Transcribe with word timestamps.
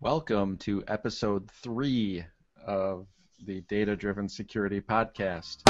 Welcome 0.00 0.58
to 0.58 0.84
episode 0.86 1.50
three 1.50 2.24
of 2.64 3.08
the 3.44 3.62
Data 3.62 3.96
Driven 3.96 4.28
Security 4.28 4.80
Podcast. 4.80 5.64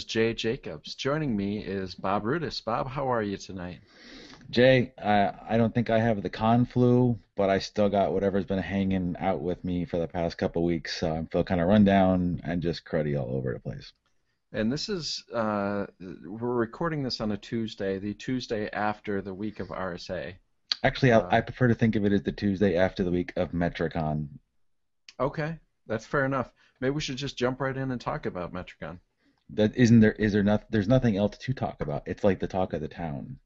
Is 0.00 0.04
Jay 0.06 0.32
Jacobs. 0.32 0.94
Joining 0.94 1.36
me 1.36 1.58
is 1.58 1.94
Bob 1.94 2.24
Rudis. 2.24 2.64
Bob, 2.64 2.88
how 2.88 3.12
are 3.12 3.22
you 3.22 3.36
tonight? 3.36 3.80
Jay, 4.48 4.94
I, 4.96 5.34
I 5.46 5.56
don't 5.58 5.74
think 5.74 5.90
I 5.90 5.98
have 5.98 6.22
the 6.22 6.30
con 6.30 6.64
flu, 6.64 7.18
but 7.36 7.50
I 7.50 7.58
still 7.58 7.90
got 7.90 8.14
whatever's 8.14 8.46
been 8.46 8.62
hanging 8.62 9.14
out 9.20 9.42
with 9.42 9.62
me 9.62 9.84
for 9.84 9.98
the 9.98 10.08
past 10.08 10.38
couple 10.38 10.64
weeks. 10.64 10.98
So 11.00 11.12
I 11.12 11.26
feel 11.30 11.44
kind 11.44 11.60
of 11.60 11.68
run 11.68 11.84
down 11.84 12.40
and 12.44 12.62
just 12.62 12.86
cruddy 12.86 13.20
all 13.20 13.36
over 13.36 13.52
the 13.52 13.60
place. 13.60 13.92
And 14.52 14.72
this 14.72 14.88
is, 14.88 15.22
uh, 15.34 15.84
we're 16.00 16.54
recording 16.54 17.02
this 17.02 17.20
on 17.20 17.32
a 17.32 17.36
Tuesday, 17.36 17.98
the 17.98 18.14
Tuesday 18.14 18.70
after 18.70 19.20
the 19.20 19.34
week 19.34 19.60
of 19.60 19.68
RSA. 19.68 20.32
Actually, 20.82 21.12
Uh, 21.12 21.28
I, 21.28 21.36
I 21.36 21.40
prefer 21.42 21.68
to 21.68 21.74
think 21.74 21.94
of 21.94 22.06
it 22.06 22.12
as 22.12 22.22
the 22.22 22.32
Tuesday 22.32 22.74
after 22.74 23.04
the 23.04 23.10
week 23.10 23.34
of 23.36 23.52
Metricon. 23.52 24.28
Okay, 25.20 25.58
that's 25.86 26.06
fair 26.06 26.24
enough. 26.24 26.50
Maybe 26.80 26.92
we 26.92 27.02
should 27.02 27.16
just 27.16 27.36
jump 27.36 27.60
right 27.60 27.76
in 27.76 27.90
and 27.90 28.00
talk 28.00 28.24
about 28.24 28.54
Metricon. 28.54 28.98
That 29.54 29.76
isn't 29.76 30.00
there. 30.00 30.12
Is 30.12 30.32
there 30.32 30.42
not? 30.42 30.70
There's 30.70 30.88
nothing 30.88 31.16
else 31.16 31.36
to 31.38 31.52
talk 31.52 31.80
about. 31.80 32.02
It's 32.06 32.22
like 32.24 32.38
the 32.38 32.46
talk 32.46 32.72
of 32.72 32.80
the 32.80 32.88
town. 32.88 33.38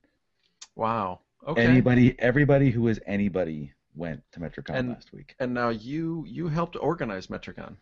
Wow. 0.76 1.20
Okay. 1.46 1.64
Anybody, 1.64 2.14
everybody 2.18 2.70
who 2.70 2.88
is 2.88 3.00
anybody 3.06 3.72
went 3.94 4.22
to 4.32 4.40
Metricon 4.40 4.74
And- 4.74 4.88
last 4.90 5.12
week, 5.12 5.34
And 5.38 5.54
now 5.54 5.68
you 5.68 6.24
you 6.26 6.48
helped 6.48 6.76
organize 6.76 7.28
Metricon. 7.28 7.76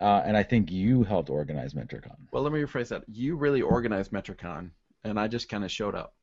uh, 0.00 0.22
and 0.24 0.36
I 0.36 0.42
think 0.42 0.70
you 0.70 1.02
helped 1.04 1.30
organize 1.30 1.74
Metricon. 1.74 2.16
Well, 2.32 2.42
let 2.42 2.52
me 2.52 2.60
rephrase 2.60 2.88
that. 2.88 3.04
You 3.08 3.36
really 3.36 3.62
organized 3.62 4.12
Metricon, 4.12 4.70
and 5.04 5.18
I 5.18 5.26
just 5.28 5.48
kind 5.48 5.64
of 5.64 5.70
showed 5.70 5.94
up. 5.94 6.14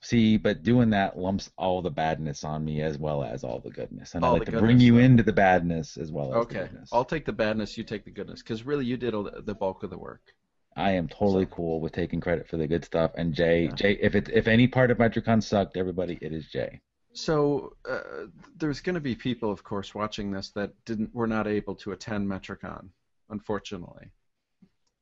See, 0.00 0.36
but 0.36 0.62
doing 0.62 0.90
that 0.90 1.18
lumps 1.18 1.50
all 1.56 1.80
the 1.80 1.90
badness 1.90 2.44
on 2.44 2.64
me 2.64 2.82
as 2.82 2.98
well 2.98 3.24
as 3.24 3.42
all 3.44 3.60
the 3.60 3.70
goodness, 3.70 4.14
and 4.14 4.24
All 4.24 4.34
I 4.34 4.38
like 4.38 4.46
to 4.50 4.58
bring 4.60 4.78
you 4.78 4.98
into 4.98 5.22
the 5.22 5.32
badness 5.32 5.96
as 5.96 6.12
well 6.12 6.26
as 6.26 6.32
the 6.32 6.38
Okay, 6.40 6.58
goodness. 6.68 6.90
I'll 6.92 7.04
take 7.04 7.24
the 7.24 7.32
badness, 7.32 7.78
you 7.78 7.84
take 7.84 8.04
the 8.04 8.10
goodness, 8.10 8.42
because 8.42 8.64
really 8.64 8.84
you 8.84 8.96
did 8.96 9.14
all 9.14 9.22
the 9.24 9.42
the 9.42 9.54
bulk 9.54 9.82
of 9.84 9.90
the 9.90 9.98
work. 9.98 10.34
I 10.76 10.92
am 10.92 11.08
totally 11.08 11.46
cool 11.50 11.80
with 11.80 11.92
taking 11.92 12.20
credit 12.20 12.46
for 12.48 12.58
the 12.58 12.66
good 12.66 12.84
stuff. 12.84 13.12
And 13.16 13.34
Jay, 13.34 13.64
Yeah. 13.64 13.74
Jay, 13.74 13.92
if 14.00 14.14
it 14.14 14.28
if 14.28 14.46
any 14.46 14.68
part 14.68 14.90
of 14.90 14.98
Metricon 14.98 15.42
sucked, 15.42 15.76
everybody, 15.76 16.18
it 16.20 16.32
is 16.32 16.46
Jay. 16.48 16.80
So 17.14 17.74
uh, 17.88 18.26
there's 18.58 18.80
going 18.80 18.94
to 18.94 19.00
be 19.00 19.14
people, 19.14 19.50
of 19.50 19.64
course, 19.64 19.94
watching 19.94 20.30
this 20.30 20.50
that 20.50 20.72
didn't 20.84 21.14
were 21.14 21.26
not 21.26 21.46
able 21.46 21.74
to 21.76 21.92
attend 21.92 22.28
Metricon, 22.28 22.90
unfortunately. 23.30 24.10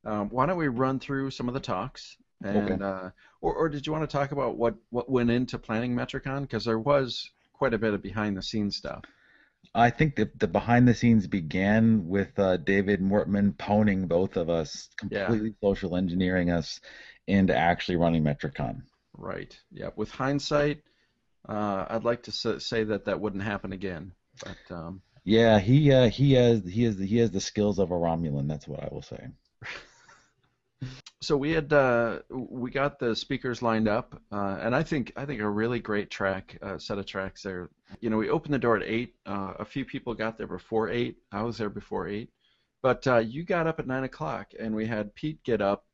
Um, 0.05 0.29
why 0.29 0.45
don't 0.45 0.57
we 0.57 0.69
run 0.69 0.99
through 0.99 1.31
some 1.31 1.49
of 1.49 1.53
the 1.53 1.59
talks, 1.59 2.15
and 2.41 2.71
Okay. 2.71 2.83
uh, 2.83 3.09
or, 3.41 3.53
or 3.55 3.69
did 3.69 3.85
you 3.85 3.91
want 3.91 4.09
to 4.09 4.17
talk 4.17 4.31
about 4.31 4.55
what 4.55 4.75
what 4.91 5.09
went 5.09 5.29
into 5.29 5.59
planning 5.59 5.93
Metricon? 5.93 6.43
Because 6.43 6.63
there 6.63 6.79
was 6.79 7.31
quite 7.51 7.73
a 7.73 7.77
bit 7.77 7.93
of 7.93 8.01
behind 8.01 8.37
the 8.37 8.41
scenes 8.41 8.77
stuff. 8.77 9.03
I 9.73 9.89
think 9.89 10.15
the 10.15 10.29
the 10.37 10.47
behind 10.47 10.87
the 10.87 10.93
scenes 10.93 11.27
began 11.27 12.07
with 12.07 12.37
uh, 12.39 12.57
David 12.57 13.01
Mortman 13.01 13.53
pwning 13.57 14.07
both 14.07 14.37
of 14.37 14.49
us, 14.49 14.89
Yeah. 15.09 15.27
completely 15.27 15.55
social 15.61 15.95
engineering 15.95 16.51
us 16.51 16.79
into 17.27 17.55
actually 17.55 17.95
running 17.97 18.23
Metricon. 18.23 18.83
Right. 19.17 19.57
Yeah. 19.71 19.89
With 19.95 20.11
hindsight, 20.11 20.83
uh, 21.47 21.85
I'd 21.89 22.03
like 22.03 22.23
to 22.23 22.31
say 22.59 22.83
that 22.85 23.05
that 23.05 23.19
wouldn't 23.19 23.43
happen 23.43 23.73
again. 23.73 24.13
But 24.39 24.75
um, 24.75 25.01
Yeah, 25.25 25.59
he 25.59 25.91
uh, 25.91 26.09
he 26.09 26.33
has 26.33 26.63
he 26.65 26.83
has 26.83 26.97
he 26.97 27.17
has 27.17 27.31
the 27.31 27.41
skills 27.41 27.79
of 27.79 27.91
a 27.91 27.95
Romulan. 27.95 28.47
That's 28.47 28.67
what 28.67 28.83
I 28.83 28.89
will 28.91 29.01
say. 29.01 29.27
so 31.21 31.37
we 31.37 31.51
had 31.51 31.71
uh, 31.73 32.19
we 32.29 32.69
got 32.71 32.99
the 32.99 33.15
speakers 33.15 33.61
lined 33.61 33.87
up, 33.87 34.21
uh, 34.31 34.57
and 34.61 34.75
I 34.75 34.83
think 34.83 35.11
I 35.15 35.25
think 35.25 35.41
a 35.41 35.49
really 35.49 35.79
great 35.79 36.09
track 36.09 36.57
uh, 36.61 36.77
set 36.77 36.97
of 36.97 37.05
tracks 37.05 37.41
there. 37.41 37.69
You 37.99 38.09
know, 38.09 38.17
we 38.17 38.29
opened 38.29 38.53
the 38.53 38.59
door 38.59 38.77
at 38.77 38.83
eight. 38.83 39.15
Uh, 39.25 39.53
a 39.59 39.65
few 39.65 39.85
people 39.85 40.13
got 40.13 40.37
there 40.37 40.47
before 40.47 40.89
eight. 40.89 41.17
I 41.31 41.43
was 41.43 41.57
there 41.57 41.69
before 41.69 42.07
eight, 42.07 42.29
but 42.81 43.05
uh, 43.07 43.17
you 43.17 43.43
got 43.43 43.67
up 43.67 43.79
at 43.79 43.87
nine 43.87 44.03
o'clock, 44.03 44.51
and 44.59 44.75
we 44.75 44.85
had 44.85 45.15
Pete 45.15 45.43
get 45.43 45.61
up 45.61 45.85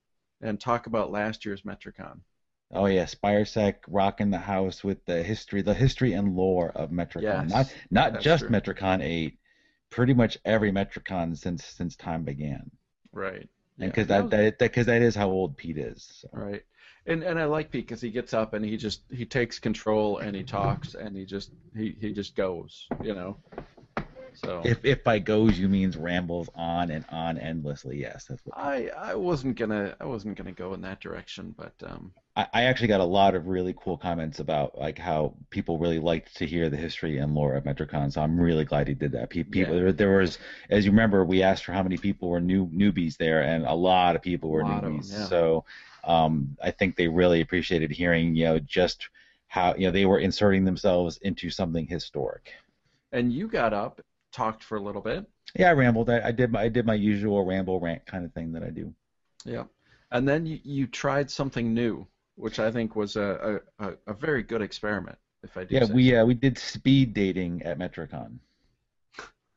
and 0.41 0.59
talk 0.59 0.87
about 0.87 1.11
last 1.11 1.45
year's 1.45 1.61
Metricon. 1.61 2.19
Oh 2.73 2.85
yeah, 2.85 3.05
Spiresec 3.05 3.75
rocking 3.87 4.31
the 4.31 4.37
house 4.37 4.83
with 4.83 5.05
the 5.05 5.21
history, 5.23 5.61
the 5.61 5.73
history 5.73 6.13
and 6.13 6.35
lore 6.35 6.71
of 6.71 6.89
Metricon. 6.89 7.49
Yes, 7.49 7.49
not 7.49 8.11
not 8.13 8.21
just 8.21 8.41
true. 8.41 8.49
Metricon 8.49 9.03
eight, 9.03 9.37
pretty 9.89 10.13
much 10.13 10.37
every 10.45 10.71
Metricon 10.71 11.37
since 11.37 11.65
since 11.65 11.95
time 11.95 12.23
began. 12.23 12.71
Right. 13.13 13.49
And 13.79 13.91
because 13.91 14.07
Yeah, 14.09 14.21
that 14.21 14.57
that 14.57 14.59
because 14.59 14.85
that 14.85 15.01
is 15.01 15.15
how 15.15 15.29
old 15.29 15.57
Pete 15.57 15.77
is. 15.77 16.07
So. 16.21 16.29
Right. 16.33 16.63
And 17.05 17.23
and 17.23 17.39
I 17.39 17.45
like 17.45 17.71
Pete 17.71 17.87
because 17.87 18.01
he 18.01 18.11
gets 18.11 18.33
up 18.33 18.53
and 18.53 18.63
he 18.63 18.77
just 18.77 19.01
he 19.11 19.25
takes 19.25 19.59
control 19.59 20.19
and 20.19 20.35
he 20.35 20.43
talks 20.59 20.93
and 20.93 21.15
he 21.15 21.25
just 21.25 21.51
he, 21.75 21.95
he 21.99 22.13
just 22.13 22.35
goes, 22.35 22.87
you 23.03 23.15
know. 23.15 23.37
So 24.41 24.71
If 24.71 24.83
if 24.85 25.03
by 25.03 25.19
goes 25.19 25.59
you 25.59 25.69
means 25.69 25.97
rambles 25.97 26.49
on 26.55 26.89
and 26.91 27.05
on 27.09 27.37
endlessly, 27.37 27.99
yes, 27.99 28.25
that's 28.25 28.43
what. 28.45 28.55
I 28.55 28.87
I 28.89 29.15
wasn't 29.15 29.57
gonna 29.57 29.97
I 29.99 30.05
wasn't 30.05 30.37
gonna 30.37 30.53
go 30.53 30.73
in 30.73 30.79
that 30.83 31.01
direction, 31.01 31.51
but 31.57 31.73
um 31.83 32.13
I, 32.35 32.47
I 32.53 32.63
actually 32.63 32.87
got 32.87 33.01
a 33.01 33.05
lot 33.05 33.35
of 33.35 33.47
really 33.47 33.73
cool 33.77 33.97
comments 33.97 34.39
about 34.39 34.77
like 34.77 34.97
how 34.97 35.35
people 35.49 35.77
really 35.77 35.99
liked 35.99 36.35
to 36.37 36.45
hear 36.45 36.69
the 36.69 36.77
history 36.77 37.17
and 37.17 37.33
lore 37.35 37.55
of 37.55 37.65
Metricon. 37.65 38.11
So 38.11 38.21
I'm 38.21 38.39
really 38.39 38.63
glad 38.63 38.87
he 38.87 38.93
did 38.93 39.11
that. 39.13 39.29
People, 39.29 39.53
Yeah. 39.59 39.73
there, 39.73 39.91
there 39.91 40.17
was, 40.19 40.37
as 40.69 40.85
you 40.85 40.91
remember, 40.91 41.25
we 41.25 41.43
asked 41.43 41.65
for 41.65 41.73
how 41.73 41.83
many 41.83 41.97
people 41.97 42.29
were 42.29 42.39
new 42.39 42.67
newbies 42.67 43.17
there, 43.17 43.41
and 43.43 43.65
a 43.65 43.73
lot 43.73 44.15
of 44.15 44.21
people 44.21 44.49
were 44.49 44.63
A 44.63 44.63
lot 44.63 44.83
of 44.85 44.93
newbies. 44.93 45.05
them, 45.05 45.09
yeah. 45.11 45.27
So 45.27 45.65
um, 46.05 46.57
I 46.63 46.71
think 46.71 46.95
they 46.95 47.07
really 47.07 47.41
appreciated 47.41 47.91
hearing, 47.91 48.35
you 48.35 48.45
know, 48.45 48.59
just 48.59 49.09
how 49.47 49.75
you 49.75 49.87
know 49.87 49.91
they 49.91 50.05
were 50.05 50.19
inserting 50.19 50.63
themselves 50.63 51.17
into 51.17 51.49
something 51.49 51.85
historic. 51.85 52.51
and 53.11 53.31
you 53.31 53.47
got 53.47 53.73
up, 53.73 54.01
talked 54.31 54.63
for 54.63 54.77
a 54.77 54.81
little 54.81 55.01
bit. 55.01 55.25
Yeah, 55.55 55.69
I 55.69 55.73
rambled. 55.73 56.09
I, 56.09 56.27
I 56.27 56.31
did 56.31 56.51
my 56.51 56.61
I 56.63 56.69
did 56.69 56.85
my 56.85 56.93
usual 56.93 57.45
ramble 57.45 57.79
rant 57.79 58.05
kind 58.05 58.25
of 58.25 58.33
thing 58.33 58.51
that 58.53 58.63
I 58.63 58.69
do. 58.69 58.93
Yeah. 59.45 59.65
And 60.11 60.27
then 60.27 60.45
you, 60.45 60.59
you 60.63 60.87
tried 60.87 61.29
something 61.31 61.73
new, 61.73 62.07
which 62.35 62.59
I 62.59 62.71
think 62.71 62.95
was 62.95 63.15
a, 63.15 63.61
a, 63.79 63.93
a- 64.07 64.13
very 64.13 64.43
good 64.43 64.61
experiment, 64.61 65.17
if 65.43 65.55
I 65.57 65.63
do 65.63 65.75
Yeah, 65.75 65.85
we 65.85 66.11
so. 66.11 66.21
uh, 66.21 66.25
we 66.25 66.33
did 66.33 66.57
speed 66.57 67.13
dating 67.13 67.63
at 67.63 67.77
Metricon. 67.79 68.39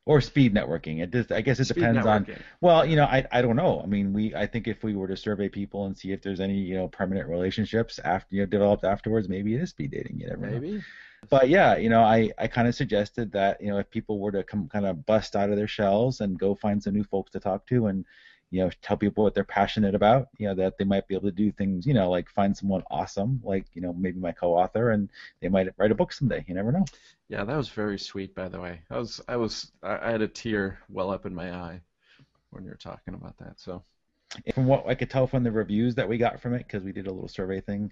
Or 0.07 0.21
speed 0.21 0.53
networking. 0.53 1.01
It 1.01 1.11
just, 1.11 1.31
I 1.31 1.41
guess 1.41 1.59
it 1.59 1.65
Speed 1.65 1.81
depends 1.81 2.05
on. 2.05 2.27
Well, 2.61 2.85
you 2.85 2.95
know, 2.95 3.05
I 3.05 3.25
I 3.31 3.41
don't 3.41 3.55
know. 3.55 3.81
I 3.81 3.87
mean, 3.87 4.13
we 4.13 4.35
I 4.35 4.45
think 4.45 4.67
if 4.67 4.83
we 4.83 4.95
were 4.95 5.07
to 5.07 5.17
survey 5.17 5.49
people 5.49 5.87
and 5.87 5.97
see 5.97 6.11
if 6.11 6.21
there's 6.21 6.39
any 6.39 6.59
you 6.59 6.75
know 6.75 6.87
permanent 6.87 7.27
relationships 7.27 7.99
after 8.03 8.35
you 8.35 8.41
know 8.43 8.45
developed 8.45 8.83
afterwards, 8.83 9.27
maybe 9.27 9.55
it 9.55 9.61
is 9.61 9.71
speed 9.71 9.91
dating. 9.91 10.19
You 10.19 10.27
never 10.27 10.45
know. 10.45 10.59
Maybe. 10.59 10.83
But 11.27 11.49
yeah, 11.49 11.77
you 11.77 11.89
know, 11.89 12.03
I 12.03 12.29
I 12.37 12.45
kind 12.45 12.67
of 12.67 12.75
suggested 12.75 13.31
that 13.31 13.59
you 13.61 13.69
know 13.69 13.79
if 13.79 13.89
people 13.89 14.19
were 14.19 14.31
to 14.31 14.43
come 14.43 14.69
kind 14.69 14.85
of 14.85 15.07
bust 15.07 15.35
out 15.35 15.49
of 15.49 15.57
their 15.57 15.67
shells 15.67 16.21
and 16.21 16.37
go 16.37 16.53
find 16.53 16.83
some 16.83 16.93
new 16.93 17.03
folks 17.03 17.31
to 17.31 17.39
talk 17.39 17.65
to 17.67 17.87
and 17.87 18.05
you 18.51 18.63
know 18.63 18.69
tell 18.81 18.97
people 18.97 19.23
what 19.23 19.33
they're 19.33 19.43
passionate 19.43 19.95
about, 19.95 20.29
you 20.37 20.47
know 20.47 20.55
that 20.55 20.77
they 20.77 20.85
might 20.85 21.07
be 21.07 21.15
able 21.15 21.29
to 21.29 21.35
do 21.35 21.51
things, 21.51 21.85
you 21.85 21.93
know, 21.93 22.09
like 22.09 22.29
find 22.29 22.55
someone 22.55 22.83
awesome, 22.89 23.41
like 23.43 23.65
you 23.73 23.81
know 23.81 23.93
maybe 23.93 24.19
my 24.19 24.31
co-author, 24.31 24.91
and 24.91 25.09
they 25.41 25.49
might 25.49 25.67
write 25.77 25.91
a 25.91 25.95
book 25.95 26.13
someday. 26.13 26.43
You 26.47 26.55
never 26.55 26.71
know. 26.71 26.85
Yeah, 27.27 27.43
that 27.43 27.57
was 27.57 27.69
very 27.69 27.97
sweet, 27.97 28.35
by 28.35 28.47
the 28.47 28.59
way. 28.59 28.81
I 28.89 28.97
was, 28.99 29.19
I 29.27 29.35
was, 29.37 29.71
I 29.81 30.11
had 30.11 30.21
a 30.21 30.27
tear 30.27 30.79
well 30.89 31.09
up 31.09 31.25
in 31.25 31.33
my 31.33 31.51
eye 31.51 31.81
when 32.51 32.63
you 32.63 32.69
were 32.69 32.75
talking 32.75 33.15
about 33.15 33.37
that. 33.39 33.59
So, 33.59 33.83
from 34.53 34.67
what 34.67 34.87
I 34.87 34.95
could 34.95 35.09
tell 35.09 35.25
from 35.25 35.43
the 35.43 35.51
reviews 35.51 35.95
that 35.95 36.07
we 36.07 36.17
got 36.17 36.39
from 36.39 36.53
it, 36.53 36.59
because 36.67 36.83
we 36.83 36.91
did 36.91 37.07
a 37.07 37.11
little 37.11 37.27
survey 37.27 37.61
thing, 37.61 37.91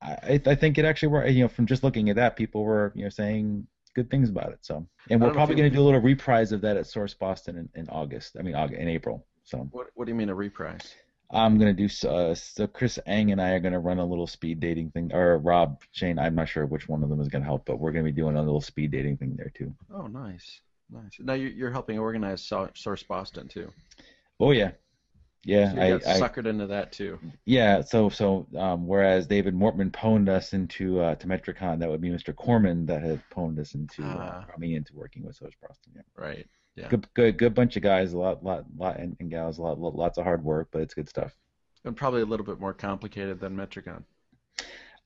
I, 0.00 0.40
I 0.46 0.54
think 0.54 0.78
it 0.78 0.84
actually 0.84 1.08
were 1.08 1.26
you 1.26 1.42
know 1.42 1.48
from 1.48 1.66
just 1.66 1.82
looking 1.82 2.08
at 2.08 2.16
that, 2.16 2.36
people 2.36 2.64
were 2.64 2.92
you 2.94 3.02
know 3.02 3.10
saying 3.10 3.66
good 3.94 4.10
things 4.10 4.30
about 4.30 4.52
it. 4.52 4.58
So, 4.62 4.86
and 5.10 5.20
we're 5.20 5.32
probably 5.32 5.56
going 5.56 5.70
to 5.70 5.76
do 5.76 5.82
a 5.82 5.84
little 5.84 6.00
reprise 6.00 6.52
of 6.52 6.60
that 6.62 6.76
at 6.76 6.86
Source 6.86 7.14
Boston 7.14 7.58
in, 7.74 7.80
in 7.82 7.88
August. 7.88 8.36
I 8.38 8.42
mean, 8.42 8.54
August, 8.54 8.80
in 8.80 8.88
April. 8.88 9.26
So 9.44 9.68
what, 9.72 9.88
what 9.94 10.04
do 10.06 10.10
you 10.10 10.16
mean 10.16 10.28
a 10.28 10.34
reprise? 10.34 10.94
I'm 11.30 11.58
going 11.58 11.74
to 11.74 11.88
do 11.88 12.08
uh, 12.08 12.34
so. 12.34 12.66
Chris 12.66 12.98
Ang 13.06 13.32
and 13.32 13.40
I 13.40 13.52
are 13.52 13.60
going 13.60 13.72
to 13.72 13.78
run 13.78 13.98
a 13.98 14.04
little 14.04 14.26
speed 14.26 14.60
dating 14.60 14.90
thing, 14.90 15.10
or 15.14 15.38
Rob 15.38 15.82
Cheyne. 15.92 16.18
I'm 16.18 16.34
not 16.34 16.48
sure 16.48 16.66
which 16.66 16.88
one 16.88 17.02
of 17.02 17.08
them 17.08 17.20
is 17.22 17.28
going 17.28 17.40
to 17.42 17.46
help, 17.46 17.64
but 17.64 17.78
we're 17.78 17.92
going 17.92 18.04
to 18.04 18.12
be 18.12 18.14
doing 18.20 18.36
a 18.36 18.42
little 18.42 18.60
speed 18.60 18.90
dating 18.90 19.16
thing 19.16 19.34
there 19.36 19.50
too. 19.54 19.74
Oh, 19.94 20.06
nice, 20.08 20.60
nice. 20.90 21.16
Now 21.20 21.32
you're, 21.32 21.50
you're 21.50 21.70
helping 21.70 21.98
organize 21.98 22.42
Source 22.74 23.02
Boston 23.02 23.48
too. 23.48 23.70
Oh 24.40 24.50
yeah, 24.50 24.72
Yeah, 25.44 25.72
so 25.72 25.80
I, 25.80 25.90
got 25.90 26.06
I 26.06 26.20
suckered 26.20 26.46
into 26.46 26.66
that 26.66 26.92
too. 26.92 27.18
Yeah, 27.46 27.80
so 27.80 28.10
so 28.10 28.46
um, 28.58 28.86
whereas 28.86 29.26
David 29.26 29.54
Mortman 29.54 29.90
pwned 29.90 30.28
us 30.28 30.52
into 30.52 31.00
uh, 31.00 31.14
to 31.16 31.26
Metricon, 31.26 31.78
that 31.80 31.88
would 31.88 32.00
be 32.00 32.10
Mr. 32.10 32.34
Corman 32.34 32.84
that 32.86 33.02
had 33.02 33.22
pwned 33.34 33.58
us 33.58 33.74
into 33.74 34.02
uh, 34.02 34.44
Ah. 34.48 34.58
me 34.58 34.74
into 34.74 34.94
working 34.94 35.24
with 35.24 35.36
Source 35.36 35.54
Boston. 35.66 35.92
Yeah. 35.96 36.02
Right. 36.16 36.46
Yeah. 36.76 36.88
Good, 36.88 37.06
good, 37.14 37.38
good 37.38 37.54
bunch 37.54 37.76
of 37.76 37.82
guys, 37.82 38.12
a 38.14 38.18
lot, 38.18 38.42
lot, 38.42 38.64
lot, 38.76 38.98
and, 38.98 39.16
and 39.20 39.30
gals, 39.30 39.58
a 39.58 39.62
lot, 39.62 39.78
lot, 39.78 39.94
lots 39.94 40.18
of 40.18 40.24
hard 40.24 40.42
work, 40.42 40.68
but 40.72 40.80
it's 40.82 40.94
good 40.94 41.08
stuff. 41.08 41.34
And 41.84 41.96
probably 41.96 42.22
a 42.22 42.26
little 42.26 42.46
bit 42.46 42.60
more 42.60 42.72
complicated 42.72 43.40
than 43.40 43.56
Metricon. 43.56 44.04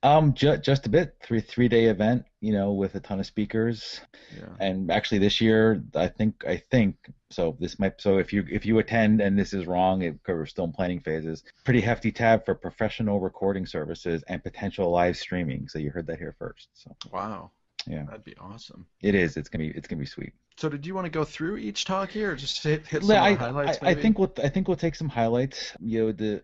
Um, 0.03 0.35
ju- 0.35 0.59
just 0.59 0.87
a 0.87 0.91
bit, 0.91 1.17
three 1.23 1.41
three 1.41 1.69
day 1.69 1.87
event, 1.87 2.25
you 2.41 2.53
know, 2.53 2.73
with 2.73 2.95
a 2.95 3.01
ton 3.01 3.19
of 3.19 3.27
speakers, 3.27 4.01
Yeah. 4.37 4.51
and 4.61 4.91
actually 4.91 5.19
this 5.19 5.41
year, 5.41 5.83
I 5.95 6.07
think, 6.07 6.45
I 6.47 6.59
think, 6.59 6.97
so 7.31 7.57
this 7.59 7.79
might, 7.79 8.01
so 8.01 8.19
if 8.19 8.33
you 8.33 8.45
if 8.49 8.65
you 8.67 8.79
attend 8.79 9.21
and 9.21 9.37
this 9.39 9.53
is 9.55 9.67
wrong, 9.67 10.03
it, 10.03 10.21
we're 10.29 10.47
still 10.47 10.67
in 10.67 10.73
planning 10.73 11.01
phases. 11.01 11.43
Pretty 11.65 11.81
hefty 11.81 12.13
tab 12.13 12.45
for 12.45 12.55
professional 12.55 13.19
recording 13.21 13.67
services 13.67 14.23
and 14.29 14.45
potential 14.45 14.91
live 14.91 15.17
streaming. 15.17 15.67
So 15.67 15.79
you 15.79 15.91
heard 15.91 16.07
that 16.09 16.19
here 16.19 16.37
first. 16.39 16.69
So 16.75 16.95
Wow. 17.11 17.51
Yeah. 17.87 18.05
That'd 18.05 18.25
be 18.25 18.37
awesome. 18.39 18.87
it 19.03 19.15
is. 19.15 19.37
It's 19.37 19.49
gonna 19.49 19.65
be. 19.65 19.71
It's 19.71 19.89
gonna 19.89 20.01
be 20.01 20.07
sweet. 20.07 20.33
So 20.57 20.69
did 20.69 20.87
you 20.87 20.95
want 20.95 21.05
to 21.05 21.11
go 21.11 21.25
through 21.25 21.59
each 21.59 21.85
talk 21.85 22.11
here, 22.11 22.33
or 22.33 22.37
just 22.37 22.63
hit, 22.63 22.87
hit 22.87 23.05
some 23.05 23.17
I, 23.17 23.35
the 23.35 23.39
highlights? 23.39 23.79
I, 23.83 23.91
I 23.91 23.95
think 23.95 24.19
we'll 24.19 24.33
I 24.43 24.49
think 24.49 24.69
we'll 24.69 24.77
take 24.77 24.95
some 24.95 25.09
highlights. 25.09 25.73
You 25.81 26.07
know, 26.07 26.13
the 26.13 26.43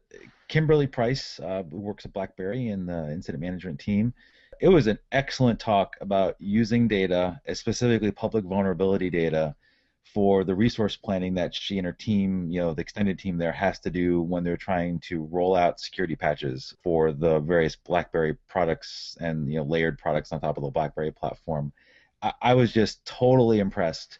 Kymberlee 0.48 0.90
Price 0.90 1.40
uh, 1.40 1.62
who 1.70 1.80
works 1.80 2.04
at 2.04 2.12
BlackBerry 2.12 2.68
in 2.68 2.86
the 2.86 3.10
incident 3.10 3.40
management 3.40 3.80
team. 3.80 4.12
It 4.60 4.68
was 4.68 4.86
an 4.86 4.98
excellent 5.10 5.58
talk 5.58 5.96
about 6.00 6.36
using 6.38 6.86
data, 6.86 7.40
specifically 7.54 8.12
public 8.12 8.44
vulnerability 8.44 9.10
data, 9.10 9.56
for 10.04 10.44
the 10.44 10.54
resource 10.54 10.96
planning 10.96 11.34
that 11.34 11.54
she 11.54 11.78
and 11.78 11.87
her 11.87 11.93
team, 11.93 12.50
you 12.50 12.60
know, 12.60 12.75
the 12.75 12.82
extended 12.82 13.19
team 13.19 13.38
there 13.38 13.52
has 13.52 13.78
to 13.81 13.90
do 13.90 14.20
when 14.22 14.44
they're 14.44 14.56
trying 14.56 14.99
to 15.00 15.25
roll 15.25 15.54
out 15.56 15.81
security 15.81 16.16
patches 16.16 16.75
for 16.82 17.12
the 17.12 17.40
various 17.40 17.76
BlackBerry 17.76 18.37
products 18.49 19.16
and 19.20 19.50
you 19.50 19.58
know 19.58 19.64
layered 19.64 19.99
products 19.99 20.32
on 20.32 20.40
top 20.40 20.56
of 20.58 20.64
the 20.64 20.70
BlackBerry 20.70 21.12
platform. 21.12 21.72
I, 22.20 22.32
I 22.43 22.54
was 22.54 22.72
just 22.72 23.04
totally 23.06 23.60
impressed 23.60 24.19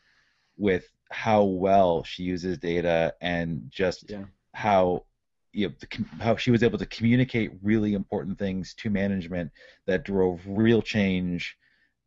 with 0.57 0.89
how 1.11 1.45
well 1.45 2.05
she 2.05 2.23
uses 2.23 2.59
data 2.59 3.15
and 3.21 3.67
just 3.71 4.11
Yeah. 4.11 4.25
how 4.55 5.05
you 5.53 5.69
know, 5.69 5.75
the, 5.81 6.05
how 6.23 6.37
she 6.37 6.51
was 6.51 6.63
able 6.63 6.79
to 6.79 6.87
communicate 6.87 7.53
really 7.63 7.93
important 7.93 8.39
things 8.39 8.75
to 8.75 8.89
management 8.89 9.53
that 9.87 10.05
drove 10.05 10.41
real 10.47 10.81
change 10.81 11.59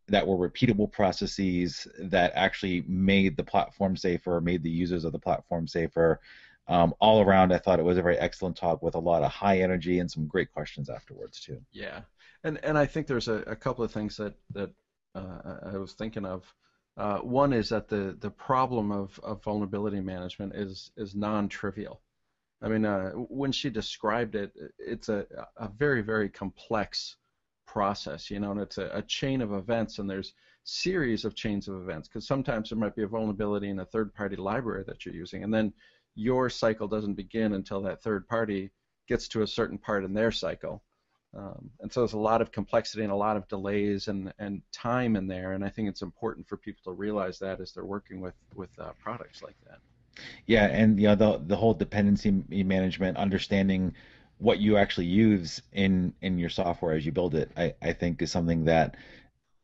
that 0.08 0.28
were 0.28 0.50
repeatable 0.50 0.92
processes 0.92 1.88
that 2.00 2.32
actually 2.36 2.84
made 2.88 3.38
the 3.38 3.44
platform 3.44 3.98
safer, 3.98 4.40
made 4.40 4.64
the 4.64 4.70
users 4.70 5.04
of 5.04 5.12
the 5.12 5.20
platform 5.20 5.68
safer. 5.68 6.20
Um, 6.68 6.94
all 7.00 7.22
around, 7.22 7.54
I 7.54 7.60
thought 7.60 7.80
it 7.80 7.86
was 7.86 7.98
a 7.98 8.02
very 8.02 8.18
excellent 8.18 8.58
talk 8.58 8.82
with 8.82 8.96
a 8.96 9.00
lot 9.00 9.24
of 9.24 9.32
high 9.32 9.60
energy 9.60 10.00
and 10.00 10.10
some 10.10 10.28
great 10.28 10.52
questions 10.52 10.90
afterwards 10.90 11.40
too. 11.40 11.62
Yeah, 11.72 12.02
and 12.44 12.64
and 12.64 12.78
I 12.78 12.86
think 12.86 13.08
there's 13.08 13.28
a, 13.28 13.44
a 13.48 13.56
couple 13.56 13.84
of 13.84 13.92
things 13.92 14.18
that 14.18 14.34
that 14.52 14.72
uh, 15.14 15.58
I 15.74 15.78
was 15.78 15.94
thinking 15.94 16.26
of. 16.26 16.52
Uh, 16.98 17.20
one 17.20 17.54
is 17.54 17.70
that 17.70 17.88
the 17.88 18.16
the 18.20 18.32
problem 18.32 18.92
of, 18.92 19.20
of 19.22 19.44
vulnerability 19.44 20.00
management 20.00 20.56
is 20.56 20.92
is 20.98 21.14
non-trivial. 21.16 22.02
I 22.62 22.70
mean, 22.70 22.86
uh, 22.86 23.12
when 23.12 23.52
she 23.52 23.70
described 23.70 24.36
it, 24.36 24.52
it's 24.80 25.10
a 25.10 25.26
a 25.58 25.68
very 25.68 26.02
very 26.02 26.30
complex 26.30 27.18
process, 27.66 28.30
you 28.30 28.40
know, 28.40 28.52
and 28.52 28.62
it's 28.62 28.78
a, 28.78 28.90
a 28.94 29.02
chain 29.02 29.42
of 29.42 29.54
events, 29.54 30.00
and 30.00 30.10
there's 30.10 30.34
series 30.64 31.26
of 31.26 31.36
chains 31.36 31.68
of 31.68 31.76
events 31.76 32.08
because 32.08 32.28
sometimes 32.28 32.70
there 32.70 32.78
might 32.78 32.96
be 32.96 33.04
a 33.04 33.08
vulnerability 33.08 33.70
in 33.70 33.80
a 33.80 33.86
third-party 33.86 34.36
library 34.36 34.84
that 34.88 35.06
you're 35.06 35.16
using, 35.16 35.44
and 35.44 35.54
then 35.54 35.72
your 36.16 36.50
cycle 36.50 36.88
doesn't 36.88 37.16
begin 37.16 37.54
until 37.54 37.82
that 37.82 38.02
third 38.02 38.28
party 38.28 38.72
gets 39.08 39.28
to 39.28 39.44
a 39.44 39.48
certain 39.48 39.78
part 39.78 40.04
in 40.04 40.14
their 40.14 40.32
cycle. 40.32 40.82
Um, 41.36 41.70
and 41.82 41.92
so 41.92 42.00
there's 42.00 42.14
a 42.14 42.18
lot 42.18 42.42
of 42.42 42.54
complexity 42.54 43.04
and 43.04 43.12
a 43.12 43.16
lot 43.16 43.36
of 43.36 43.48
delays 43.50 44.08
and, 44.08 44.34
and 44.40 44.62
time 44.72 45.18
in 45.18 45.28
there, 45.28 45.52
and 45.52 45.66
I 45.66 45.70
think 45.70 45.90
it's 45.90 46.02
important 46.02 46.48
for 46.48 46.56
people 46.56 46.82
to 46.86 46.98
realize 46.98 47.38
that 47.40 47.60
as 47.60 47.74
they're 47.74 47.86
working 47.86 48.22
with 48.22 48.36
with 48.56 48.70
uh, 48.80 48.92
products 49.04 49.44
like 49.44 49.58
that. 49.68 49.80
Yeah, 50.46 50.68
and 50.68 50.98
you 51.00 51.08
know 51.08 51.16
the 51.16 51.42
the 51.46 51.58
whole 51.58 51.74
dependency 51.74 52.42
management, 52.50 53.18
understanding 53.18 53.94
what 54.38 54.60
you 54.60 54.78
actually 54.78 55.06
use 55.08 55.62
in 55.74 56.14
in 56.22 56.38
your 56.38 56.50
software 56.50 56.96
as 56.96 57.06
you 57.06 57.12
build 57.12 57.36
it, 57.36 57.52
I, 57.56 57.74
I 57.82 57.94
think 57.94 58.22
is 58.22 58.32
something 58.32 58.66
that 58.66 58.96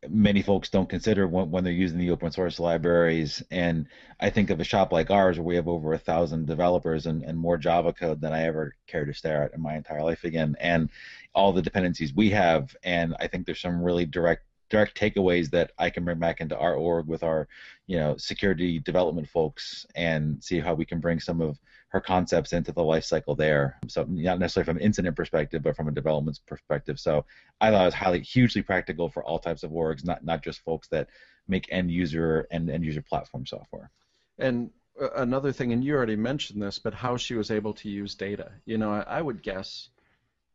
many 0.09 0.41
folks 0.41 0.69
don't 0.69 0.89
consider 0.89 1.27
when, 1.27 1.51
when 1.51 1.63
they're 1.63 1.73
using 1.73 1.99
the 1.99 2.09
open 2.09 2.31
source 2.31 2.59
libraries. 2.59 3.43
And 3.51 3.87
I 4.19 4.29
think 4.29 4.49
of 4.49 4.59
a 4.59 4.63
shop 4.63 4.91
like 4.91 5.11
ours 5.11 5.37
where 5.37 5.45
we 5.45 5.55
have 5.55 5.67
over 5.67 5.93
a 5.93 5.99
thousand 5.99 6.47
developers 6.47 7.05
and, 7.05 7.23
and 7.23 7.37
more 7.37 7.57
Java 7.57 7.93
code 7.93 8.21
than 8.21 8.33
I 8.33 8.45
ever 8.45 8.75
care 8.87 9.05
to 9.05 9.13
stare 9.13 9.43
at 9.43 9.53
in 9.53 9.61
my 9.61 9.75
entire 9.75 10.03
life 10.03 10.23
again, 10.23 10.55
and 10.59 10.89
all 11.35 11.53
the 11.53 11.61
dependencies 11.61 12.13
we 12.15 12.31
have. 12.31 12.75
And 12.83 13.15
I 13.19 13.27
think 13.27 13.45
there's 13.45 13.61
some 13.61 13.83
really 13.83 14.05
direct 14.05 14.43
direct 14.69 14.97
takeaways 14.97 15.49
that 15.51 15.71
I 15.77 15.89
can 15.89 16.05
bring 16.05 16.17
back 16.17 16.39
into 16.39 16.57
our 16.57 16.75
org 16.75 17.05
with 17.05 17.23
our, 17.23 17.47
you 17.87 17.97
know, 17.97 18.15
security 18.17 18.79
development 18.79 19.27
folks 19.27 19.85
and 19.95 20.41
see 20.41 20.61
how 20.61 20.73
we 20.73 20.85
can 20.85 21.01
bring 21.01 21.19
some 21.19 21.41
of 21.41 21.59
her 21.91 21.99
concepts 21.99 22.53
into 22.53 22.71
the 22.71 22.83
life 22.83 23.03
cycle 23.03 23.35
there. 23.35 23.77
So 23.87 24.05
not 24.07 24.39
necessarily 24.39 24.65
from 24.65 24.77
an 24.77 24.83
incident 24.83 25.15
perspective, 25.15 25.61
but 25.61 25.75
from 25.75 25.89
a 25.89 25.91
development 25.91 26.39
perspective. 26.47 26.99
So 26.99 27.25
I 27.59 27.69
thought 27.69 27.81
it 27.81 27.85
was 27.85 27.93
highly, 27.93 28.21
hugely 28.21 28.61
practical 28.61 29.09
for 29.09 29.23
all 29.23 29.39
types 29.39 29.63
of 29.63 29.71
orgs, 29.71 30.05
not 30.05 30.23
not 30.23 30.41
just 30.41 30.63
folks 30.63 30.87
that 30.89 31.09
make 31.47 31.67
end 31.69 31.91
user 31.91 32.47
and 32.49 32.69
end 32.69 32.85
user 32.85 33.01
platform 33.01 33.45
software. 33.45 33.91
And 34.39 34.71
uh, 35.01 35.09
another 35.15 35.51
thing, 35.51 35.73
and 35.73 35.83
you 35.83 35.93
already 35.93 36.15
mentioned 36.15 36.61
this, 36.61 36.79
but 36.79 36.93
how 36.93 37.17
she 37.17 37.33
was 37.33 37.51
able 37.51 37.73
to 37.73 37.89
use 37.89 38.15
data. 38.15 38.51
You 38.65 38.77
know, 38.77 38.91
I, 38.91 39.01
I 39.01 39.21
would 39.21 39.43
guess 39.43 39.89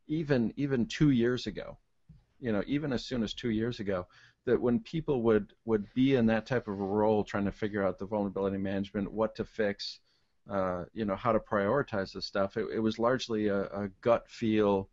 even 0.07 0.53
even 0.57 0.87
two 0.87 1.11
years 1.11 1.45
ago, 1.45 1.77
you 2.39 2.51
know, 2.51 2.63
even 2.65 2.91
as 2.91 3.05
soon 3.05 3.21
as 3.21 3.35
two 3.35 3.51
years 3.51 3.79
ago, 3.79 4.07
that 4.45 4.59
when 4.59 4.79
people 4.79 5.21
would 5.21 5.53
would 5.65 5.85
be 5.93 6.15
in 6.15 6.25
that 6.27 6.47
type 6.47 6.67
of 6.67 6.79
a 6.79 6.83
role, 6.83 7.23
trying 7.23 7.45
to 7.45 7.51
figure 7.51 7.85
out 7.85 7.99
the 7.99 8.07
vulnerability 8.07 8.57
management, 8.57 9.11
what 9.11 9.35
to 9.35 9.45
fix, 9.45 9.99
uh, 10.49 10.85
you 10.93 11.05
know, 11.05 11.15
how 11.15 11.31
to 11.31 11.39
prioritize 11.39 12.13
this 12.13 12.25
stuff, 12.25 12.57
it, 12.57 12.67
it 12.73 12.79
was 12.79 12.99
largely 12.99 13.47
a, 13.47 13.63
a 13.65 13.89
gut 14.01 14.29
feel, 14.29 14.89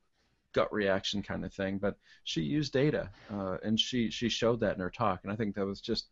gut 0.52 0.72
reaction 0.72 1.22
kind 1.22 1.44
of 1.44 1.52
thing. 1.52 1.78
But 1.78 1.96
she 2.24 2.42
used 2.42 2.72
data, 2.72 3.10
uh, 3.32 3.58
and 3.62 3.78
she 3.78 4.10
she 4.10 4.28
showed 4.28 4.60
that 4.60 4.74
in 4.74 4.80
her 4.80 4.90
talk, 4.90 5.20
and 5.22 5.32
I 5.32 5.36
think 5.36 5.54
that 5.54 5.66
was 5.66 5.80
just 5.80 6.08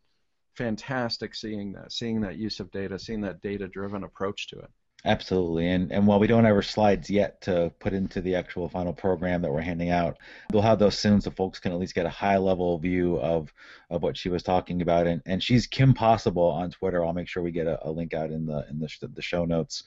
fantastic 0.55 1.33
seeing 1.35 1.73
that, 1.73 1.91
seeing 1.91 2.21
that 2.21 2.37
use 2.37 2.59
of 2.59 2.71
data, 2.71 2.99
seeing 2.99 3.21
that 3.21 3.41
data-driven 3.41 4.03
approach 4.03 4.47
to 4.49 4.59
it. 4.59 4.69
Absolutely, 5.05 5.69
and 5.69 5.91
and 5.91 6.07
while 6.07 6.17
we 6.17 6.27
don't 6.27 6.45
have 6.45 6.55
our 6.55 6.61
slides 6.61 7.09
yet 7.09 7.41
to 7.41 7.73
put 7.79 7.91
into 7.91 8.21
the 8.21 8.35
actual 8.35 8.69
final 8.69 8.93
program 8.93 9.41
that 9.41 9.51
we're 9.51 9.59
handing 9.59 9.89
out, 9.89 10.17
we'll 10.53 10.61
have 10.61 10.79
those 10.79 10.97
soon 10.97 11.19
so 11.19 11.29
folks 11.29 11.59
can 11.59 11.73
at 11.73 11.77
least 11.77 11.93
get 11.93 12.05
a 12.05 12.09
high 12.09 12.37
level 12.37 12.77
view 12.77 13.17
of 13.19 13.51
of 13.89 14.01
what 14.01 14.15
she 14.15 14.29
was 14.29 14.43
talking 14.43 14.81
about. 14.81 15.05
And 15.05 15.21
and 15.25 15.43
she's 15.43 15.67
Kim 15.67 15.93
Possible 15.93 16.45
on 16.45 16.71
Twitter. 16.71 17.03
I'll 17.03 17.11
make 17.11 17.27
sure 17.27 17.43
we 17.43 17.51
get 17.51 17.67
a, 17.67 17.85
a 17.85 17.91
link 17.91 18.13
out 18.13 18.31
in 18.31 18.45
the 18.45 18.65
in 18.69 18.79
the, 18.79 18.89
the 19.13 19.21
show 19.21 19.43
notes 19.43 19.83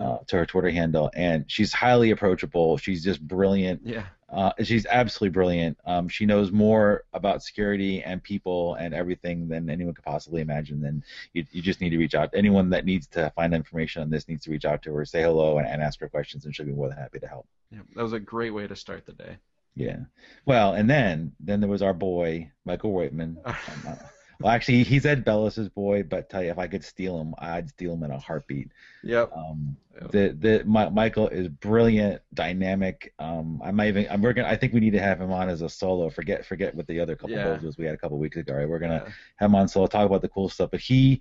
uh, 0.00 0.18
to 0.26 0.36
her 0.38 0.46
Twitter 0.46 0.70
handle. 0.70 1.12
And 1.14 1.44
she's 1.46 1.72
highly 1.72 2.10
approachable. 2.10 2.76
She's 2.76 3.04
just 3.04 3.20
brilliant. 3.20 3.82
Yeah. 3.84 4.06
Uh, 4.28 4.50
she's 4.62 4.86
absolutely 4.86 5.32
brilliant. 5.32 5.78
Um, 5.86 6.08
she 6.08 6.26
knows 6.26 6.50
more 6.50 7.04
about 7.12 7.42
security 7.42 8.02
and 8.02 8.22
people 8.22 8.74
and 8.74 8.92
everything 8.92 9.48
than 9.48 9.70
anyone 9.70 9.94
could 9.94 10.04
possibly 10.04 10.40
imagine. 10.40 10.84
And 10.84 11.04
you, 11.32 11.44
you 11.52 11.62
just 11.62 11.80
need 11.80 11.90
to 11.90 11.98
reach 11.98 12.14
out. 12.14 12.30
Anyone 12.34 12.70
that 12.70 12.84
needs 12.84 13.06
to 13.08 13.30
find 13.36 13.54
information 13.54 14.02
on 14.02 14.10
this 14.10 14.28
needs 14.28 14.44
to 14.44 14.50
reach 14.50 14.64
out 14.64 14.82
to 14.82 14.94
her, 14.94 15.04
say 15.04 15.22
hello, 15.22 15.58
and, 15.58 15.68
and 15.68 15.80
ask 15.80 16.00
her 16.00 16.08
questions, 16.08 16.44
and 16.44 16.54
she'll 16.54 16.66
be 16.66 16.72
more 16.72 16.88
than 16.88 16.98
happy 16.98 17.20
to 17.20 17.28
help. 17.28 17.46
Yeah, 17.70 17.80
that 17.94 18.02
was 18.02 18.12
a 18.12 18.20
great 18.20 18.50
way 18.50 18.66
to 18.66 18.74
start 18.74 19.06
the 19.06 19.12
day. 19.12 19.36
Yeah. 19.76 19.98
Well, 20.44 20.72
and 20.72 20.88
then 20.88 21.32
then 21.38 21.60
there 21.60 21.68
was 21.68 21.82
our 21.82 21.94
boy 21.94 22.50
Michael 22.64 22.98
uh, 22.98 23.54
well, 24.40 24.52
actually, 24.52 24.82
he's 24.82 25.06
Ed 25.06 25.24
Bellis's 25.24 25.68
boy, 25.68 26.02
but 26.02 26.30
tell 26.30 26.42
you, 26.42 26.50
if 26.50 26.58
I 26.58 26.66
could 26.66 26.82
steal 26.82 27.20
him, 27.20 27.34
I'd 27.38 27.68
steal 27.68 27.92
him 27.92 28.02
in 28.02 28.10
a 28.10 28.18
heartbeat. 28.18 28.70
Yep. 29.04 29.32
Um, 29.36 29.76
Yep. 29.76 29.76
The 30.10 30.36
the 30.38 30.62
my, 30.64 30.88
Michael 30.88 31.28
is 31.28 31.48
brilliant, 31.48 32.20
dynamic. 32.34 33.12
Um, 33.18 33.60
I 33.64 33.70
might 33.70 33.88
even 33.88 34.06
I'm 34.10 34.22
working. 34.22 34.44
I 34.44 34.56
think 34.56 34.72
we 34.72 34.80
need 34.80 34.92
to 34.92 35.00
have 35.00 35.20
him 35.20 35.32
on 35.32 35.48
as 35.48 35.62
a 35.62 35.68
solo. 35.68 36.10
Forget 36.10 36.44
forget 36.44 36.74
what 36.74 36.86
the 36.86 37.00
other 37.00 37.16
couple 37.16 37.36
Yeah. 37.36 37.54
of 37.54 37.78
we 37.78 37.84
had 37.84 37.94
a 37.94 37.98
couple 37.98 38.18
weeks 38.18 38.36
ago. 38.36 38.54
Right? 38.54 38.68
We're 38.68 38.78
gonna 38.78 39.04
Yeah. 39.06 39.12
have 39.36 39.50
him 39.50 39.54
on 39.54 39.68
solo, 39.68 39.86
talk 39.86 40.06
about 40.06 40.22
the 40.22 40.28
cool 40.28 40.48
stuff. 40.48 40.70
But 40.70 40.80
he 40.80 41.20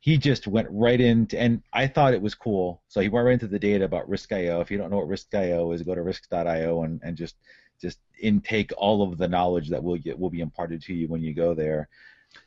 he 0.00 0.18
just 0.18 0.46
went 0.46 0.68
right 0.70 1.00
into, 1.00 1.38
and 1.40 1.62
I 1.72 1.86
thought 1.86 2.12
it 2.12 2.20
was 2.20 2.34
cool. 2.34 2.82
So 2.88 3.00
he 3.00 3.08
went 3.08 3.24
right 3.24 3.32
into 3.32 3.46
the 3.48 3.58
data 3.58 3.84
about 3.84 4.08
Risk.io. 4.08 4.60
If 4.60 4.70
you 4.70 4.76
don't 4.76 4.90
know 4.90 4.98
what 4.98 5.08
Risk.io 5.08 5.72
is, 5.72 5.82
go 5.82 5.94
to 5.94 6.02
Risk.io 6.02 6.82
and 6.82 7.00
and 7.02 7.16
just 7.16 7.36
just 7.80 7.98
intake 8.20 8.70
all 8.76 9.02
of 9.02 9.18
the 9.18 9.28
knowledge 9.28 9.70
that 9.70 9.82
will 9.82 9.96
get 9.98 10.18
will 10.18 10.30
be 10.30 10.40
imparted 10.40 10.82
to 10.82 10.94
you 10.94 11.08
when 11.08 11.22
you 11.22 11.34
go 11.34 11.54
there. 11.54 11.88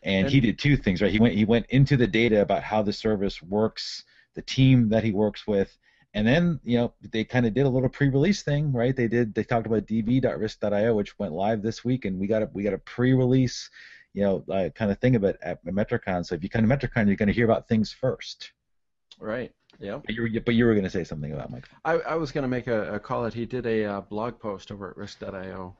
And, 0.03 0.29
he 0.29 0.39
did 0.39 0.59
two 0.59 0.75
things, 0.77 1.01
right? 1.01 1.11
He 1.11 1.19
went 1.19 1.33
he 1.33 1.45
went 1.45 1.65
into 1.69 1.97
the 1.97 2.07
data 2.07 2.41
about 2.41 2.61
how 2.63 2.81
the 2.81 2.93
service 2.93 3.41
works, 3.41 4.03
the 4.37 4.43
team 4.43 4.87
that 4.89 5.03
he 5.03 5.11
works 5.11 5.47
with, 5.47 5.75
and 6.13 6.25
then 6.25 6.59
you 6.63 6.77
know 6.77 6.93
they 7.11 7.23
kind 7.23 7.47
of 7.47 7.55
did 7.55 7.65
a 7.65 7.69
little 7.69 7.89
pre-release 7.89 8.43
thing, 8.43 8.71
right? 8.71 8.95
They 8.95 9.07
did 9.07 9.33
they 9.33 9.43
talked 9.43 9.65
about 9.65 9.87
db.risk.io, 9.87 10.95
which 10.95 11.17
went 11.17 11.33
live 11.33 11.63
this 11.63 11.83
week, 11.83 12.05
and 12.05 12.19
we 12.19 12.27
got 12.27 12.43
a 12.43 12.49
we 12.53 12.63
got 12.63 12.75
a 12.75 12.77
pre-release, 12.77 13.69
you 14.13 14.23
know, 14.23 14.45
uh, 14.53 14.69
kind 14.69 14.91
of 14.91 14.99
thing 14.99 15.15
of 15.15 15.23
it 15.23 15.39
at 15.41 15.65
Metricon. 15.65 16.23
So 16.23 16.35
if 16.35 16.43
you 16.43 16.49
come 16.49 16.69
to 16.69 16.77
Metricon, 16.77 17.07
you're 17.07 17.15
going 17.15 17.27
to 17.27 17.33
hear 17.33 17.45
about 17.45 17.67
things 17.67 17.91
first. 17.91 18.51
Right. 19.19 19.51
Yeah. 19.79 19.99
But 20.05 20.13
you 20.13 20.21
were, 20.21 20.29
but 20.45 20.53
you 20.53 20.65
were 20.65 20.73
going 20.73 20.83
to 20.83 20.89
say 20.89 21.03
something 21.03 21.33
about 21.33 21.49
Mike. 21.49 21.67
I, 21.83 21.93
I 21.93 22.15
was 22.15 22.31
going 22.31 22.43
to 22.43 22.47
make 22.47 22.67
a, 22.67 22.93
a 22.93 22.99
call 22.99 23.23
that 23.23 23.33
he 23.33 23.47
did 23.47 23.65
a 23.65 23.85
uh, 23.85 24.01
blog 24.01 24.39
post 24.39 24.71
over 24.71 24.91
at 24.91 24.97
Risk.io 24.97 25.75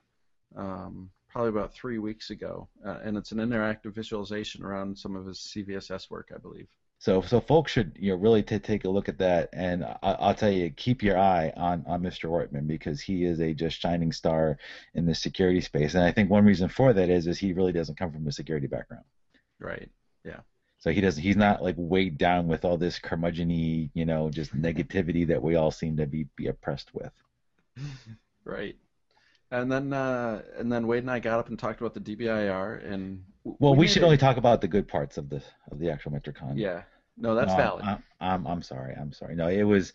um, 0.56 1.12
probably 1.30 1.50
about 1.50 1.74
three 1.74 2.00
weeks 2.00 2.32
ago, 2.32 2.68
uh, 2.84 2.98
and 3.04 3.18
it's 3.18 3.32
an 3.32 3.38
interactive 3.38 3.94
visualization 3.94 4.64
around 4.64 4.98
some 4.98 5.16
of 5.16 5.28
his 5.28 5.38
CVSS 5.38 6.10
work, 6.10 6.32
I 6.34 6.40
believe. 6.40 6.68
So, 7.00 7.22
so 7.22 7.40
folks 7.40 7.72
should 7.72 7.96
you 8.00 8.12
know 8.12 8.18
really 8.18 8.42
t- 8.42 8.58
take 8.60 8.86
a 8.86 8.90
look 8.90 9.08
at 9.08 9.20
that, 9.20 9.50
and 9.54 9.86
I- 10.02 10.28
will 10.28 10.34
tell 10.34 10.52
you, 10.52 10.72
keep 10.72 11.04
your 11.04 11.18
eye 11.18 11.54
on 11.56 11.84
on 11.88 12.02
Mr. 12.02 12.30
Roytman 12.30 12.68
because 12.68 13.00
he 13.02 13.24
is 13.24 13.40
a 13.40 13.54
just 13.54 13.80
shining 13.80 14.12
star 14.12 14.58
in 14.96 15.06
the 15.06 15.14
security 15.14 15.62
space, 15.62 15.94
and 15.94 16.04
I 16.04 16.12
think 16.12 16.30
one 16.30 16.46
reason 16.46 16.70
for 16.70 16.94
that 16.94 17.10
is 17.10 17.28
is 17.28 17.38
he 17.38 17.54
really 17.54 17.72
doesn't 17.72 17.98
come 18.00 18.12
from 18.12 18.28
a 18.28 18.32
security 18.32 18.68
background. 18.68 19.04
Right. 19.60 19.90
Yeah. 20.26 20.40
So 20.80 20.92
he 20.92 21.02
doesn't. 21.02 21.22
He's 21.22 21.38
not 21.38 21.64
like 21.64 21.76
weighed 21.78 22.18
down 22.18 22.48
with 22.48 22.66
all 22.66 22.78
this 22.78 23.00
curmudgeony, 23.00 23.90
you 23.94 24.06
know, 24.06 24.30
just 24.30 24.56
negativity 24.56 25.28
that 25.28 25.42
we 25.42 25.56
all 25.56 25.72
seem 25.72 25.98
to 25.98 26.08
be 26.08 26.28
be 26.36 26.48
oppressed 26.48 26.94
with. 26.94 27.12
Right. 28.44 28.78
And 29.52 29.72
then 29.72 29.94
uh, 29.94 30.42
and 30.58 30.72
then 30.72 30.88
Wade 30.88 31.04
and 31.04 31.12
I 31.12 31.20
got 31.20 31.40
up 31.40 31.48
and 31.50 31.58
talked 31.58 31.80
about 31.80 31.94
the 31.94 32.02
DBIR 32.02 32.92
and 32.92 33.24
well, 33.44 33.74
we, 33.74 33.80
we 33.80 33.88
should 33.88 34.04
only 34.04 34.18
talk 34.18 34.38
about 34.38 34.62
the 34.62 34.68
good 34.68 34.88
parts 34.88 35.18
of 35.18 35.30
the 35.30 35.42
of 35.72 35.80
the 35.80 35.90
actual 35.90 36.12
Metricon. 36.12 36.54
Yeah, 36.56 36.84
no, 37.18 37.34
that's 37.34 37.52
no, 37.52 37.58
valid. 37.58 37.86
I'm, 37.86 38.04
I'm 38.20 38.48
I'm 38.48 38.62
sorry, 38.62 38.94
I'm 38.94 39.14
sorry. 39.14 39.36
No, 39.36 39.48
it 39.48 39.64
was, 39.64 39.94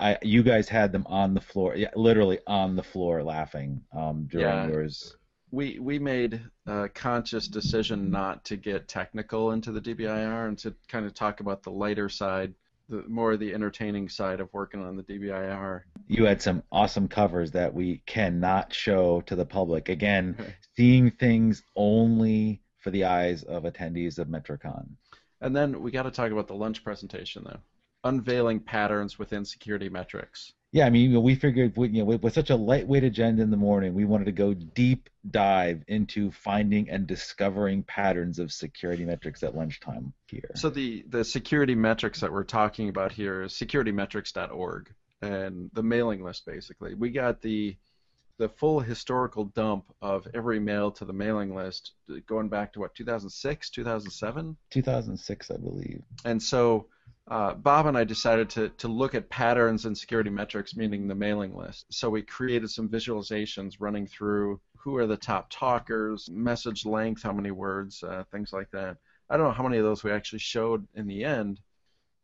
I 0.00 0.18
you 0.22 0.42
guys 0.42 0.68
had 0.68 0.90
them 0.90 1.06
on 1.06 1.34
the 1.34 1.40
floor, 1.40 1.76
yeah, 1.76 1.90
literally 1.94 2.40
on 2.46 2.74
the 2.74 2.82
floor 2.82 3.22
laughing 3.22 3.82
um, 3.92 4.26
during 4.28 4.46
yeah. 4.46 4.66
yours. 4.66 5.16
We 5.50 5.78
we 5.78 5.98
made 5.98 6.40
a 6.66 6.88
conscious 6.88 7.46
decision 7.46 8.10
not 8.10 8.44
to 8.46 8.56
get 8.56 8.88
technical 8.88 9.52
into 9.52 9.70
the 9.70 9.80
DBIR 9.80 10.48
and 10.48 10.58
to 10.58 10.74
kind 10.88 11.06
of 11.06 11.14
talk 11.14 11.40
about 11.40 11.62
the 11.62 11.70
lighter 11.70 12.08
side 12.08 12.54
the 12.88 13.04
more 13.06 13.36
the 13.36 13.52
entertaining 13.52 14.08
side 14.08 14.40
of 14.40 14.48
working 14.52 14.82
on 14.82 14.96
the 14.96 15.02
DBIR. 15.02 15.82
You 16.06 16.24
had 16.24 16.40
some 16.40 16.62
awesome 16.72 17.08
covers 17.08 17.50
that 17.52 17.72
we 17.72 18.02
cannot 18.06 18.72
show 18.72 19.20
to 19.22 19.36
the 19.36 19.44
public. 19.44 19.88
Again, 19.88 20.36
seeing 20.76 21.10
things 21.10 21.62
only 21.76 22.62
for 22.78 22.90
the 22.90 23.04
eyes 23.04 23.42
of 23.42 23.64
attendees 23.64 24.18
of 24.18 24.28
Metricon. 24.28 24.86
And 25.40 25.54
then 25.54 25.82
we 25.82 25.90
got 25.90 26.04
to 26.04 26.10
talk 26.10 26.32
about 26.32 26.48
the 26.48 26.54
lunch 26.54 26.82
presentation, 26.82 27.44
though. 27.44 27.60
Unveiling 28.04 28.60
patterns 28.60 29.18
within 29.18 29.44
security 29.44 29.88
metrics. 29.88 30.54
Yeah, 30.70 30.86
I 30.86 30.90
mean, 30.90 31.22
we 31.22 31.34
figured 31.34 31.72
you 31.76 31.88
know, 31.88 32.04
with, 32.04 32.22
with 32.22 32.34
such 32.34 32.50
a 32.50 32.56
lightweight 32.56 33.04
agenda 33.04 33.42
in 33.42 33.50
the 33.50 33.56
morning, 33.56 33.94
we 33.94 34.04
wanted 34.04 34.26
to 34.26 34.32
go 34.32 34.52
deep 34.52 35.08
dive 35.30 35.82
into 35.88 36.30
finding 36.30 36.90
and 36.90 37.06
discovering 37.06 37.82
patterns 37.82 38.38
of 38.38 38.52
security 38.52 39.04
metrics 39.04 39.42
at 39.42 39.56
lunchtime 39.56 40.12
here. 40.26 40.50
So 40.56 40.68
the 40.68 41.04
the 41.08 41.24
security 41.24 41.74
metrics 41.74 42.20
that 42.20 42.32
we're 42.32 42.44
talking 42.44 42.90
about 42.90 43.12
here 43.12 43.42
is 43.42 43.54
securitymetrics.org 43.54 44.92
and 45.22 45.70
the 45.72 45.82
mailing 45.82 46.22
list 46.22 46.44
basically. 46.44 46.94
We 46.94 47.10
got 47.10 47.40
the 47.40 47.76
the 48.36 48.48
full 48.48 48.78
historical 48.78 49.46
dump 49.46 49.84
of 50.00 50.28
every 50.32 50.60
mail 50.60 50.90
to 50.92 51.04
the 51.04 51.12
mailing 51.12 51.54
list 51.54 51.92
going 52.26 52.48
back 52.48 52.72
to 52.74 52.80
what 52.80 52.94
2006, 52.94 53.70
2007? 53.70 54.56
2006, 54.70 55.50
I 55.50 55.56
believe. 55.56 56.02
And 56.24 56.40
so 56.40 56.86
uh, 57.30 57.54
Bob 57.54 57.86
and 57.86 57.96
I 57.96 58.04
decided 58.04 58.48
to, 58.50 58.70
to 58.70 58.88
look 58.88 59.14
at 59.14 59.28
patterns 59.28 59.84
and 59.84 59.96
security 59.96 60.30
metrics, 60.30 60.76
meaning 60.76 61.06
the 61.06 61.14
mailing 61.14 61.54
list. 61.54 61.86
So 61.90 62.08
we 62.08 62.22
created 62.22 62.70
some 62.70 62.88
visualizations 62.88 63.74
running 63.80 64.06
through 64.06 64.60
who 64.76 64.96
are 64.96 65.06
the 65.06 65.16
top 65.16 65.48
talkers, 65.50 66.30
message 66.30 66.86
length, 66.86 67.22
how 67.22 67.32
many 67.32 67.50
words, 67.50 68.02
uh, 68.02 68.24
things 68.32 68.52
like 68.52 68.70
that. 68.70 68.96
I 69.28 69.36
don't 69.36 69.46
know 69.46 69.52
how 69.52 69.64
many 69.64 69.76
of 69.76 69.84
those 69.84 70.02
we 70.02 70.10
actually 70.10 70.38
showed 70.38 70.86
in 70.94 71.06
the 71.06 71.24
end, 71.24 71.60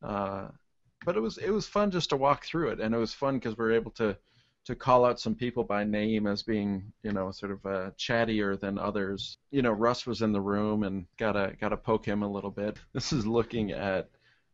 uh, 0.03 0.49
but 1.05 1.17
it 1.17 1.21
was 1.21 1.37
it 1.37 1.51
was 1.51 1.67
fun 1.67 1.91
just 1.91 2.11
to 2.11 2.17
walk 2.17 2.47
through 2.47 2.71
it, 2.71 2.81
and 2.81 2.95
it 2.95 2.99
was 2.99 3.13
fun 3.13 3.35
because 3.35 3.59
we 3.59 3.65
were 3.65 3.73
able 3.73 3.91
to 3.93 4.17
to 4.65 4.75
call 4.75 5.05
out 5.05 5.21
some 5.21 5.35
people 5.35 5.65
by 5.65 5.85
name 5.85 6.27
as 6.27 6.43
being 6.43 6.93
you 7.03 7.13
know 7.13 7.31
sort 7.31 7.53
of 7.53 7.67
uh, 7.67 7.91
chattier 7.99 8.59
than 8.59 8.79
others. 8.79 9.37
You 9.51 9.61
know, 9.61 9.73
Russ 9.73 10.07
was 10.07 10.23
in 10.23 10.33
the 10.33 10.41
room 10.41 10.83
and 10.85 11.07
gotta 11.19 11.55
gotta 11.61 11.77
poke 11.77 12.07
him 12.07 12.23
a 12.23 12.31
little 12.31 12.51
bit. 12.51 12.79
This 12.95 13.13
is 13.13 13.27
looking 13.27 13.73
at 13.73 14.09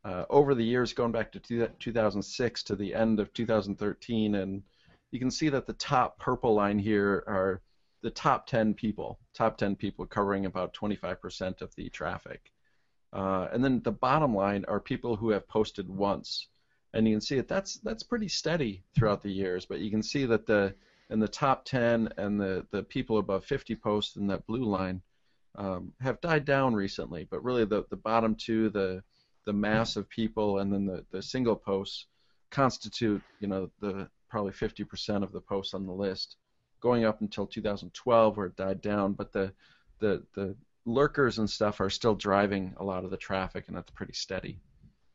uh, 0.04 0.24
over 0.30 0.54
the 0.54 0.64
years, 0.64 0.92
going 0.92 1.12
back 1.12 1.32
to 1.32 1.68
2006 1.78 2.62
to 2.64 2.76
the 2.76 2.94
end 2.94 3.20
of 3.20 3.32
2013, 3.32 4.34
and 4.34 4.62
you 5.10 5.18
can 5.18 5.30
see 5.30 5.48
that 5.48 5.66
the 5.66 5.74
top 5.74 6.18
purple 6.18 6.54
line 6.54 6.78
here 6.78 7.24
are 7.26 7.60
the 8.02 8.10
top 8.10 8.46
10 8.46 8.74
people, 8.74 9.18
top 9.34 9.58
10 9.58 9.76
people 9.76 10.06
covering 10.06 10.46
about 10.46 10.72
25% 10.72 11.60
of 11.60 11.74
the 11.74 11.90
traffic. 11.90 12.50
Uh, 13.12 13.48
and 13.52 13.62
then 13.62 13.82
the 13.82 13.92
bottom 13.92 14.34
line 14.34 14.64
are 14.68 14.80
people 14.80 15.16
who 15.16 15.30
have 15.30 15.48
posted 15.48 15.88
once, 15.88 16.48
and 16.94 17.06
you 17.06 17.14
can 17.14 17.20
see 17.20 17.36
that 17.36 17.48
that's 17.48 17.74
that's 17.78 18.04
pretty 18.04 18.28
steady 18.28 18.84
throughout 18.94 19.20
the 19.20 19.30
years. 19.30 19.66
But 19.66 19.80
you 19.80 19.90
can 19.90 20.02
see 20.02 20.26
that 20.26 20.46
the 20.46 20.74
in 21.10 21.18
the 21.18 21.28
top 21.28 21.64
10 21.64 22.10
and 22.16 22.40
the 22.40 22.64
the 22.70 22.84
people 22.84 23.18
above 23.18 23.44
50 23.44 23.74
posts 23.76 24.16
in 24.16 24.28
that 24.28 24.46
blue 24.46 24.64
line 24.64 25.02
um, 25.56 25.92
have 26.00 26.20
died 26.20 26.44
down 26.44 26.72
recently. 26.74 27.26
But 27.28 27.42
really, 27.42 27.64
the 27.64 27.84
the 27.90 27.96
bottom 27.96 28.36
two, 28.36 28.70
the 28.70 29.02
the 29.50 29.54
mass 29.54 29.96
of 29.96 30.08
people 30.08 30.60
and 30.60 30.72
then 30.72 30.86
the, 30.86 31.04
the 31.10 31.20
single 31.20 31.56
posts 31.56 32.06
constitute, 32.52 33.20
you 33.40 33.48
know, 33.48 33.68
the 33.80 34.08
probably 34.28 34.52
50% 34.52 35.24
of 35.24 35.32
the 35.32 35.40
posts 35.40 35.74
on 35.74 35.86
the 35.86 35.92
list, 35.92 36.36
going 36.80 37.04
up 37.04 37.20
until 37.20 37.48
2012 37.48 38.36
where 38.36 38.46
it 38.46 38.54
died 38.54 38.80
down. 38.80 39.12
But 39.12 39.32
the 39.32 39.52
the 39.98 40.22
the 40.36 40.54
lurkers 40.84 41.40
and 41.40 41.50
stuff 41.50 41.80
are 41.80 41.90
still 41.90 42.14
driving 42.14 42.72
a 42.76 42.84
lot 42.84 43.04
of 43.04 43.10
the 43.10 43.16
traffic, 43.16 43.64
and 43.66 43.76
that's 43.76 43.90
pretty 43.90 44.12
steady 44.12 44.60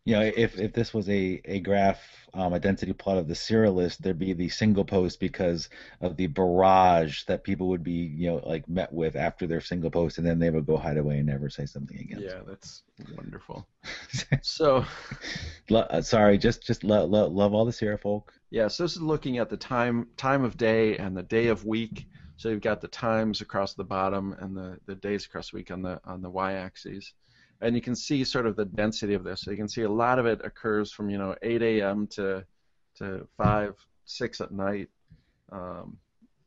you 0.05 0.13
know, 0.13 0.21
if 0.21 0.59
if 0.59 0.71
this 0.71 0.93
was 0.93 1.09
a 1.09 1.41
a 1.45 1.59
graph, 1.59 1.99
um, 2.35 2.53
a 2.53 2.59
density 2.59 2.93
plot 2.93 3.17
of 3.17 3.27
the 3.27 3.33
serialist, 3.33 3.97
there'd 3.97 4.19
be 4.19 4.33
the 4.33 4.49
single 4.49 4.85
post 4.85 5.19
because 5.19 5.67
of 5.99 6.15
the 6.15 6.27
barrage 6.27 7.23
that 7.23 7.43
people 7.43 7.69
would 7.69 7.83
be, 7.83 8.13
you 8.15 8.27
know, 8.27 8.41
like 8.45 8.69
met 8.69 8.93
with 8.93 9.15
after 9.15 9.47
their 9.47 9.61
single 9.61 9.89
post, 9.89 10.19
and 10.19 10.27
then 10.27 10.37
they 10.37 10.51
would 10.51 10.67
go 10.67 10.77
hide 10.77 10.97
away 10.97 11.17
and 11.17 11.25
never 11.25 11.49
say 11.49 11.65
something 11.65 11.97
again. 11.97 12.21
Yeah, 12.23 12.41
that's 12.47 12.83
wonderful. 13.17 13.67
so, 14.43 14.85
uh, 15.71 16.01
sorry, 16.01 16.37
just 16.37 16.61
just 16.61 16.83
lo- 16.83 17.05
lo- 17.05 17.27
love 17.27 17.55
all 17.55 17.65
the 17.65 17.73
SIRA 17.73 17.97
folk. 17.97 18.31
Yeah, 18.51 18.67
so 18.67 18.83
this 18.83 18.95
is 18.95 19.01
looking 19.01 19.39
at 19.39 19.49
the 19.49 19.57
time 19.57 20.07
time 20.17 20.43
of 20.43 20.55
day 20.55 20.97
and 20.97 21.17
the 21.17 21.23
day 21.23 21.47
of 21.47 21.65
week. 21.65 22.05
So 22.37 22.49
you've 22.49 22.61
got 22.61 22.81
the 22.81 22.89
times 22.89 23.41
across 23.41 23.73
the 23.73 23.85
bottom 23.85 24.35
and 24.39 24.55
the, 24.55 24.77
the 24.85 24.95
days 24.95 25.25
across 25.25 25.49
the 25.49 25.57
week 25.57 25.71
on 25.71 25.81
the 25.81 25.99
on 26.05 26.21
the 26.21 26.29
y-axis 26.29 27.13
and 27.61 27.75
you 27.75 27.81
can 27.81 27.95
see 27.95 28.23
sort 28.23 28.45
of 28.45 28.55
the 28.55 28.65
density 28.65 29.13
of 29.13 29.23
this. 29.23 29.41
So 29.41 29.51
you 29.51 29.57
can 29.57 29.69
see 29.69 29.83
a 29.83 29.89
lot 29.89 30.19
of 30.19 30.25
it 30.25 30.41
occurs 30.43 30.91
from 30.91 31.09
you 31.09 31.17
know 31.17 31.35
8 31.41 31.61
a.m. 31.61 32.07
to 32.11 32.45
to 32.97 33.27
5, 33.37 33.75
6 34.05 34.41
at 34.41 34.51
night, 34.51 34.87
um, 35.51 35.97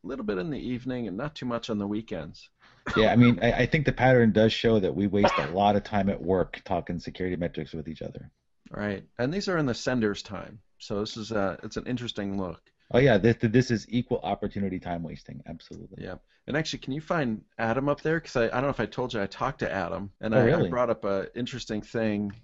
a 0.03 0.07
little 0.07 0.25
bit 0.25 0.39
in 0.39 0.49
the 0.51 0.59
evening, 0.59 1.07
and 1.07 1.17
not 1.17 1.35
too 1.35 1.45
much 1.45 1.69
on 1.69 1.79
the 1.79 1.87
weekends. 1.87 2.49
yeah, 2.97 3.13
I 3.13 3.17
mean, 3.17 3.39
I, 3.43 3.53
I 3.53 3.67
think 3.67 3.85
the 3.85 3.93
pattern 3.93 4.33
does 4.33 4.53
show 4.53 4.81
that 4.81 4.95
we 4.95 5.07
waste 5.07 5.35
a 5.37 5.49
lot 5.49 5.77
of 5.77 5.85
time 5.85 6.09
at 6.09 6.23
work 6.23 6.63
talking 6.65 6.99
security 6.99 7.37
metrics 7.37 7.75
with 7.75 7.87
each 7.87 8.01
other. 8.01 8.31
Right, 8.71 9.05
and 9.19 9.33
these 9.33 9.49
are 9.49 9.59
in 9.59 9.67
the 9.67 9.75
sender's 9.75 10.23
time, 10.23 10.61
so 10.79 11.01
this 11.01 11.17
is 11.17 11.33
a, 11.33 11.59
it's 11.63 11.77
an 11.77 11.87
interesting 11.87 12.39
look. 12.39 12.61
Oh 12.91 12.99
yeah, 12.99 13.19
this 13.19 13.37
this 13.41 13.71
is 13.71 13.87
equal 13.89 14.21
opportunity 14.23 14.79
time 14.79 15.03
wasting. 15.03 15.43
Absolutely. 15.47 16.05
Yeah. 16.05 16.17
And 16.47 16.57
actually, 16.57 16.79
can 16.79 16.95
you 16.95 17.03
find 17.03 17.43
Adam 17.59 17.89
up 17.89 18.01
there? 18.01 18.19
Because 18.19 18.37
I, 18.37 18.45
I 18.47 18.49
don't 18.49 18.63
know 18.63 18.69
if 18.71 18.81
I 18.81 18.87
told 18.87 19.13
you 19.13 19.21
I 19.21 19.27
talked 19.27 19.59
to 19.59 19.71
Adam, 19.71 20.11
and 20.21 20.35
oh, 20.35 20.39
I, 20.39 20.45
really? 20.45 20.67
I 20.69 20.71
brought 20.71 20.89
up 20.91 21.05
an 21.05 21.27
interesting 21.35 21.83
thing. 21.83 22.33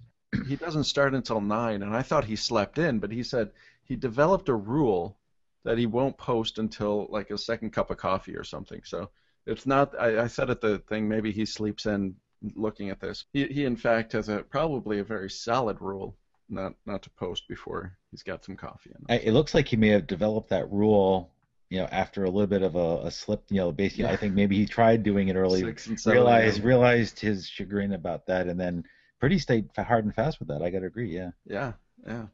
He 0.49 0.57
doesn't 0.57 0.85
start 0.85 1.15
until 1.15 1.41
nine, 1.41 1.83
and 1.83 1.95
I 1.95 2.03
thought 2.03 2.25
he 2.25 2.35
slept 2.35 2.79
in, 2.79 2.99
but 2.99 3.13
he 3.13 3.23
said 3.23 3.53
he 3.85 3.95
developed 3.95 4.49
a 4.49 4.55
rule 4.55 5.17
that 5.63 5.79
he 5.79 5.87
won't 5.87 6.19
post 6.19 6.59
until 6.59 7.07
like 7.09 7.31
a 7.31 7.39
second 7.39 7.71
cup 7.71 7.91
of 7.91 7.99
coffee 7.99 8.37
or 8.37 8.43
something. 8.43 8.83
So 8.85 9.11
it's 9.47 9.65
not. 9.65 9.99
I, 9.99 10.25
I 10.25 10.27
said 10.27 10.51
at 10.51 10.61
the 10.61 10.81
thing 10.81 11.09
maybe 11.09 11.31
he 11.33 11.47
sleeps 11.47 11.87
in 11.87 12.17
looking 12.55 12.91
at 12.91 13.01
this. 13.01 13.25
He, 13.33 13.47
he 13.47 13.65
in 13.65 13.77
fact 13.77 14.13
has 14.13 14.29
a 14.29 14.43
probably 14.43 14.99
a 14.99 15.05
very 15.05 15.31
solid 15.31 15.81
rule 15.81 16.17
not 16.55 16.75
not 16.87 17.03
to 17.03 17.11
post 17.11 17.49
before 17.49 17.97
he's 18.11 18.23
got 18.23 18.45
some 18.45 18.57
coffee 18.57 18.93
in. 19.09 19.17
It 19.17 19.33
looks 19.33 19.55
like 19.55 19.69
he 19.69 19.77
may 19.77 19.89
have 19.89 20.07
developed 20.07 20.51
that 20.51 20.71
rule, 20.71 21.33
you 21.71 21.79
know, 21.79 21.89
after 21.91 22.25
a 22.25 22.31
little 22.31 22.47
bit 22.47 22.63
of 22.63 22.77
a, 22.77 23.07
a 23.07 23.11
slip. 23.11 23.45
You 23.51 23.59
know, 23.59 23.73
basically, 23.73 24.05
yeah. 24.05 24.13
I 24.13 24.17
think 24.17 24.35
maybe 24.35 24.57
he 24.57 24.67
tried 24.67 25.03
doing 25.03 25.29
it 25.29 25.37
early, 25.37 25.75
realized 26.07 26.63
realized 26.63 27.21
his 27.21 27.49
chagrin 27.49 27.93
about 27.93 28.27
that, 28.27 28.47
and 28.47 28.59
then 28.59 28.85
pretty 29.21 29.39
stayed 29.39 29.69
hard 29.77 30.05
and 30.05 30.15
fast 30.15 30.39
with 30.39 30.49
that. 30.49 30.63
I 30.63 30.71
got 30.71 30.81
to 30.81 30.87
agree. 30.87 31.15
Yeah. 31.15 31.31
Yeah. 31.47 31.73
Yeah. 32.07 32.27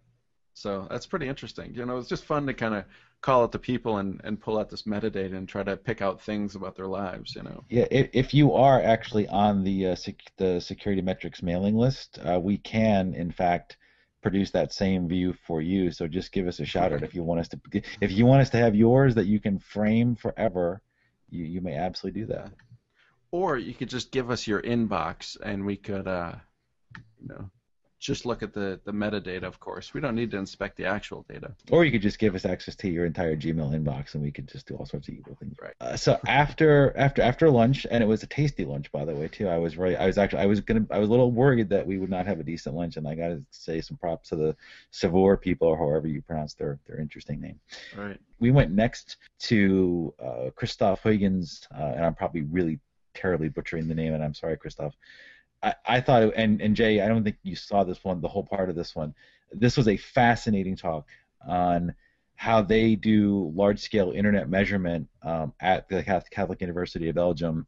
So 0.54 0.86
that's 0.90 1.06
pretty 1.06 1.28
interesting. 1.28 1.74
You 1.74 1.86
know, 1.86 1.98
it's 1.98 2.08
just 2.08 2.24
fun 2.24 2.46
to 2.46 2.52
kind 2.52 2.74
of 2.74 2.84
call 3.22 3.42
out 3.42 3.52
the 3.52 3.58
people 3.58 3.98
and, 3.98 4.20
and 4.24 4.40
pull 4.40 4.58
out 4.58 4.68
this 4.68 4.82
metadata 4.82 5.34
and 5.34 5.48
try 5.48 5.62
to 5.62 5.76
pick 5.76 6.02
out 6.02 6.20
things 6.20 6.54
about 6.54 6.76
their 6.76 6.86
lives. 6.86 7.34
You 7.34 7.44
know. 7.44 7.64
Yeah, 7.70 7.86
if, 7.90 8.10
if 8.12 8.34
you 8.34 8.54
are 8.54 8.82
actually 8.82 9.28
on 9.28 9.64
the 9.64 9.88
uh, 9.88 9.94
sec- 9.94 10.32
the 10.36 10.60
security 10.60 11.02
metrics 11.02 11.42
mailing 11.42 11.76
list, 11.76 12.18
uh, 12.18 12.40
we 12.40 12.58
can 12.58 13.14
in 13.14 13.30
fact 13.30 13.76
produce 14.22 14.50
that 14.50 14.72
same 14.72 15.08
view 15.08 15.32
for 15.46 15.60
you. 15.62 15.90
So 15.90 16.06
just 16.06 16.32
give 16.32 16.46
us 16.46 16.60
a 16.60 16.64
shout 16.64 16.92
out 16.92 17.02
if 17.02 17.14
you 17.14 17.22
want 17.22 17.40
us 17.40 17.48
to 17.48 17.60
if 18.00 18.12
you 18.12 18.26
want 18.26 18.42
us 18.42 18.50
to 18.50 18.58
have 18.58 18.74
yours 18.74 19.14
that 19.14 19.26
you 19.26 19.40
can 19.40 19.58
frame 19.58 20.14
forever. 20.14 20.82
You 21.30 21.44
you 21.44 21.60
may 21.60 21.76
absolutely 21.76 22.22
do 22.22 22.26
that. 22.28 22.52
Or 23.32 23.56
you 23.56 23.74
could 23.74 23.88
just 23.88 24.10
give 24.10 24.30
us 24.30 24.46
your 24.46 24.60
inbox 24.60 25.36
and 25.40 25.64
we 25.64 25.76
could 25.76 26.08
uh, 26.08 26.34
you 27.20 27.28
know 27.28 27.50
just 28.00 28.24
look 28.24 28.42
at 28.42 28.54
the, 28.54 28.80
the 28.84 28.92
metadata, 28.92 29.42
of 29.42 29.60
course. 29.60 29.92
We 29.92 30.00
don't 30.00 30.14
need 30.14 30.30
to 30.30 30.38
inspect 30.38 30.78
the 30.78 30.86
actual 30.86 31.24
data. 31.28 31.52
Or 31.70 31.84
you 31.84 31.92
could 31.92 32.00
just 32.00 32.18
give 32.18 32.34
us 32.34 32.46
access 32.46 32.74
to 32.76 32.88
your 32.88 33.04
entire 33.04 33.36
Gmail 33.36 33.78
inbox, 33.78 34.14
and 34.14 34.22
we 34.22 34.32
could 34.32 34.48
just 34.48 34.66
do 34.66 34.74
all 34.74 34.86
sorts 34.86 35.08
of 35.08 35.14
evil 35.14 35.36
things. 35.38 35.56
Right. 35.60 35.74
Uh, 35.80 35.96
so 35.96 36.18
after 36.26 36.96
after 36.96 37.20
after 37.20 37.50
lunch, 37.50 37.86
and 37.90 38.02
it 38.02 38.06
was 38.06 38.22
a 38.22 38.26
tasty 38.26 38.64
lunch, 38.64 38.90
by 38.90 39.04
the 39.04 39.14
way, 39.14 39.28
too. 39.28 39.48
I 39.48 39.58
was 39.58 39.76
really, 39.76 39.96
I 39.96 40.06
was 40.06 40.16
actually, 40.16 40.42
I 40.42 40.46
was 40.46 40.60
gonna, 40.60 40.86
I 40.90 40.98
was 40.98 41.08
a 41.08 41.10
little 41.10 41.30
worried 41.30 41.68
that 41.68 41.86
we 41.86 41.98
would 41.98 42.10
not 42.10 42.26
have 42.26 42.40
a 42.40 42.42
decent 42.42 42.74
lunch, 42.74 42.96
and 42.96 43.06
I 43.06 43.14
got 43.14 43.28
to 43.28 43.44
say 43.50 43.82
some 43.82 43.98
props 43.98 44.30
to 44.30 44.36
the 44.36 44.56
Savour 44.90 45.36
people, 45.36 45.68
or 45.68 45.76
however 45.76 46.08
you 46.08 46.22
pronounce 46.22 46.54
their 46.54 46.78
their 46.86 46.98
interesting 46.98 47.38
name. 47.40 47.60
Right. 47.94 48.18
We 48.38 48.50
went 48.50 48.70
next 48.70 49.18
to 49.40 50.14
uh, 50.18 50.50
Christoph 50.56 51.02
Huygens, 51.02 51.68
uh, 51.78 51.92
and 51.96 52.06
I'm 52.06 52.14
probably 52.14 52.42
really 52.42 52.80
terribly 53.12 53.50
butchering 53.50 53.88
the 53.88 53.94
name, 53.94 54.14
and 54.14 54.24
I'm 54.24 54.34
sorry, 54.34 54.56
Christoph. 54.56 54.94
I, 55.62 55.74
I 55.86 56.00
thought, 56.00 56.32
and, 56.36 56.60
and 56.60 56.74
Jay, 56.74 57.00
I 57.00 57.08
don't 57.08 57.24
think 57.24 57.36
you 57.42 57.56
saw 57.56 57.84
this 57.84 58.02
one, 58.04 58.20
the 58.20 58.28
whole 58.28 58.44
part 58.44 58.70
of 58.70 58.76
this 58.76 58.94
one. 58.94 59.14
This 59.52 59.76
was 59.76 59.88
a 59.88 59.96
fascinating 59.96 60.76
talk 60.76 61.08
on 61.46 61.94
how 62.36 62.62
they 62.62 62.94
do 62.94 63.52
large 63.54 63.80
scale 63.80 64.12
internet 64.12 64.48
measurement 64.48 65.08
um, 65.22 65.52
at 65.60 65.88
the 65.88 66.02
Catholic 66.30 66.60
University 66.60 67.08
of 67.08 67.14
Belgium. 67.14 67.66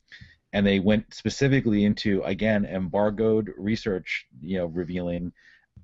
And 0.54 0.66
they 0.66 0.80
went 0.80 1.12
specifically 1.12 1.84
into, 1.84 2.22
again, 2.22 2.64
embargoed 2.64 3.52
research, 3.56 4.26
you 4.40 4.58
know, 4.58 4.66
revealing 4.66 5.32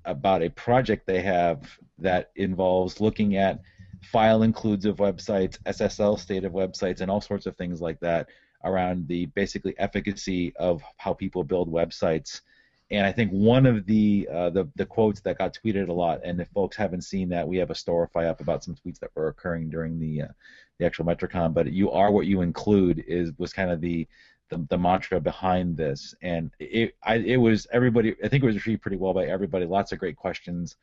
about 0.05 0.41
a 0.41 0.49
project 0.49 1.05
they 1.05 1.21
have 1.21 1.69
that 1.97 2.31
involves 2.35 3.01
looking 3.01 3.35
at 3.35 3.61
file 4.01 4.43
includes 4.43 4.85
of 4.85 4.97
websites, 4.97 5.59
SSL 5.63 6.17
state 6.17 6.43
of 6.43 6.53
websites, 6.53 7.01
and 7.01 7.11
all 7.11 7.21
sorts 7.21 7.45
of 7.45 7.55
things 7.57 7.81
like 7.81 7.99
that 7.99 8.27
around 8.63 9.07
the 9.07 9.25
basically 9.27 9.73
efficacy 9.77 10.53
of 10.57 10.81
how 10.97 11.13
people 11.13 11.43
build 11.43 11.71
websites. 11.71 12.41
And 12.91 13.05
I 13.05 13.11
think 13.11 13.31
one 13.31 13.65
of 13.67 13.85
the, 13.85 14.27
uh, 14.33 14.49
the 14.49 14.67
the 14.75 14.85
quotes 14.85 15.21
that 15.21 15.37
got 15.37 15.55
tweeted 15.55 15.89
a 15.89 15.93
lot, 15.93 16.21
and 16.23 16.41
if 16.41 16.47
folks 16.49 16.75
haven't 16.75 17.03
seen 17.03 17.29
that, 17.29 17.47
we 17.47 17.57
have 17.57 17.69
a 17.69 17.75
Storify 17.75 18.27
up 18.27 18.41
about 18.41 18.63
some 18.63 18.75
tweets 18.75 18.99
that 18.99 19.11
were 19.15 19.27
occurring 19.27 19.69
during 19.69 19.99
the 19.99 20.23
uh, 20.23 20.27
the 20.79 20.85
actual 20.85 21.05
Metricon. 21.05 21.53
But 21.53 21.71
you 21.71 21.91
are 21.91 22.11
what 22.11 22.25
you 22.25 22.41
include 22.41 23.03
is 23.07 23.31
was 23.37 23.53
kind 23.53 23.69
of 23.69 23.79
the 23.79 24.07
the, 24.49 24.65
the 24.69 24.77
mantra 24.77 25.19
behind 25.19 25.77
this, 25.77 26.15
and 26.23 26.49
it 26.59 26.95
I, 27.03 27.17
it 27.17 27.37
was 27.37 27.67
everybody. 27.71 28.15
I 28.23 28.27
think 28.27 28.43
it 28.43 28.47
was 28.47 28.55
received 28.55 28.81
pretty 28.81 28.97
well 28.97 29.13
by 29.13 29.25
everybody. 29.25 29.65
Lots 29.65 29.91
of 29.91 29.99
great 29.99 30.15
questions, 30.15 30.75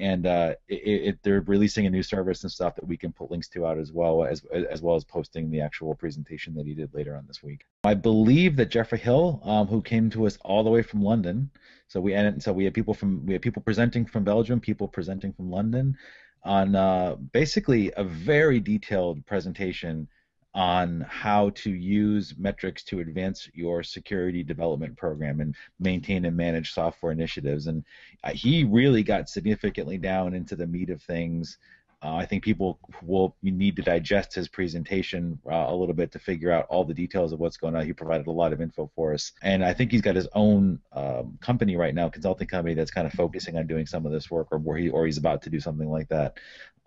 and 0.00 0.26
uh, 0.26 0.54
it, 0.66 0.74
it, 0.74 1.18
they're 1.22 1.42
releasing 1.42 1.86
a 1.86 1.90
new 1.90 2.02
service 2.02 2.42
and 2.42 2.50
stuff 2.50 2.74
that 2.74 2.86
we 2.86 2.96
can 2.96 3.12
put 3.12 3.30
links 3.30 3.48
to 3.50 3.66
out 3.66 3.78
as 3.78 3.92
well 3.92 4.24
as 4.24 4.44
as 4.70 4.80
well 4.80 4.96
as 4.96 5.04
posting 5.04 5.50
the 5.50 5.60
actual 5.60 5.94
presentation 5.94 6.54
that 6.54 6.66
he 6.66 6.74
did 6.74 6.92
later 6.94 7.14
on 7.14 7.24
this 7.28 7.42
week. 7.42 7.66
I 7.84 7.94
believe 7.94 8.56
that 8.56 8.70
Jeffrey 8.70 8.98
Hill, 8.98 9.40
um, 9.44 9.66
who 9.66 9.82
came 9.82 10.08
to 10.10 10.26
us 10.26 10.38
all 10.42 10.64
the 10.64 10.70
way 10.70 10.82
from 10.82 11.02
London, 11.02 11.50
so 11.88 12.00
we 12.00 12.14
and 12.14 12.42
so 12.42 12.52
we 12.52 12.64
had 12.64 12.74
people 12.74 12.94
from 12.94 13.24
we 13.26 13.34
had 13.34 13.42
people 13.42 13.62
presenting 13.62 14.06
from 14.06 14.24
Belgium, 14.24 14.58
people 14.58 14.88
presenting 14.88 15.32
from 15.34 15.50
London, 15.50 15.96
on 16.44 16.74
uh, 16.74 17.16
basically 17.16 17.92
a 17.96 18.04
very 18.04 18.58
detailed 18.58 19.24
presentation 19.26 20.08
on 20.54 21.00
how 21.08 21.50
to 21.50 21.70
use 21.70 22.34
metrics 22.36 22.82
to 22.82 23.00
advance 23.00 23.48
your 23.54 23.82
security 23.82 24.42
development 24.42 24.96
program 24.96 25.40
and 25.40 25.54
maintain 25.78 26.24
and 26.24 26.36
manage 26.36 26.72
software 26.72 27.12
initiatives. 27.12 27.68
And 27.68 27.84
uh, 28.24 28.32
he 28.32 28.64
really 28.64 29.04
got 29.04 29.28
significantly 29.28 29.96
down 29.96 30.34
into 30.34 30.56
the 30.56 30.66
meat 30.66 30.90
of 30.90 31.00
things. 31.02 31.58
Uh, 32.02 32.14
I 32.14 32.24
think 32.24 32.42
people 32.42 32.80
will 33.02 33.36
need 33.42 33.76
to 33.76 33.82
digest 33.82 34.34
his 34.34 34.48
presentation 34.48 35.38
uh, 35.46 35.66
a 35.68 35.74
little 35.74 35.94
bit 35.94 36.10
to 36.12 36.18
figure 36.18 36.50
out 36.50 36.66
all 36.70 36.82
the 36.82 36.94
details 36.94 37.32
of 37.32 37.38
what's 37.38 37.58
going 37.58 37.76
on. 37.76 37.84
He 37.84 37.92
provided 37.92 38.26
a 38.26 38.32
lot 38.32 38.54
of 38.54 38.60
info 38.62 38.90
for 38.96 39.12
us, 39.12 39.32
and 39.42 39.62
I 39.62 39.74
think 39.74 39.92
he's 39.92 40.00
got 40.00 40.16
his 40.16 40.26
own 40.34 40.80
um, 40.94 41.38
company 41.42 41.76
right 41.76 41.94
now, 41.94 42.08
consulting 42.08 42.46
company 42.46 42.74
that's 42.74 42.90
kind 42.90 43.06
of 43.06 43.12
focusing 43.12 43.58
on 43.58 43.66
doing 43.66 43.84
some 43.84 44.06
of 44.06 44.12
this 44.12 44.30
work, 44.30 44.48
or 44.50 44.76
he 44.78 44.88
or 44.88 45.04
he's 45.04 45.18
about 45.18 45.42
to 45.42 45.50
do 45.50 45.60
something 45.60 45.90
like 45.90 46.08
that. 46.08 46.38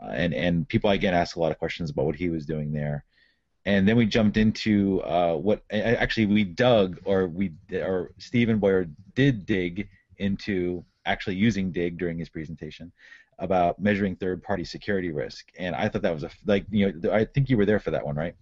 Uh, 0.01 0.07
and 0.07 0.33
and 0.33 0.67
people 0.67 0.89
again 0.89 1.13
ask 1.13 1.35
a 1.35 1.39
lot 1.39 1.51
of 1.51 1.59
questions 1.59 1.91
about 1.91 2.05
what 2.05 2.15
he 2.15 2.29
was 2.29 2.47
doing 2.47 2.71
there 2.71 3.05
and 3.65 3.87
then 3.87 3.95
we 3.95 4.05
jumped 4.05 4.37
into 4.37 5.01
uh, 5.03 5.35
what 5.35 5.63
actually 5.71 6.25
we 6.25 6.43
dug 6.43 6.99
or 7.05 7.27
we 7.27 7.53
or 7.73 8.11
Stephen 8.17 8.59
Boyer 8.59 8.87
did 9.15 9.45
dig 9.45 9.87
into 10.17 10.83
actually 11.05 11.35
using 11.35 11.71
Dig 11.71 11.97
during 11.97 12.17
his 12.17 12.29
presentation 12.29 12.91
about 13.39 13.79
measuring 13.79 14.15
third-party 14.15 14.63
security 14.63 15.11
risk, 15.11 15.47
and 15.57 15.75
I 15.75 15.89
thought 15.89 16.01
that 16.03 16.13
was 16.13 16.23
a 16.23 16.29
like 16.45 16.65
you 16.69 16.91
know 17.01 17.11
I 17.11 17.25
think 17.25 17.49
you 17.49 17.57
were 17.57 17.65
there 17.65 17.79
for 17.79 17.91
that 17.91 18.05
one, 18.05 18.15
right? 18.15 18.35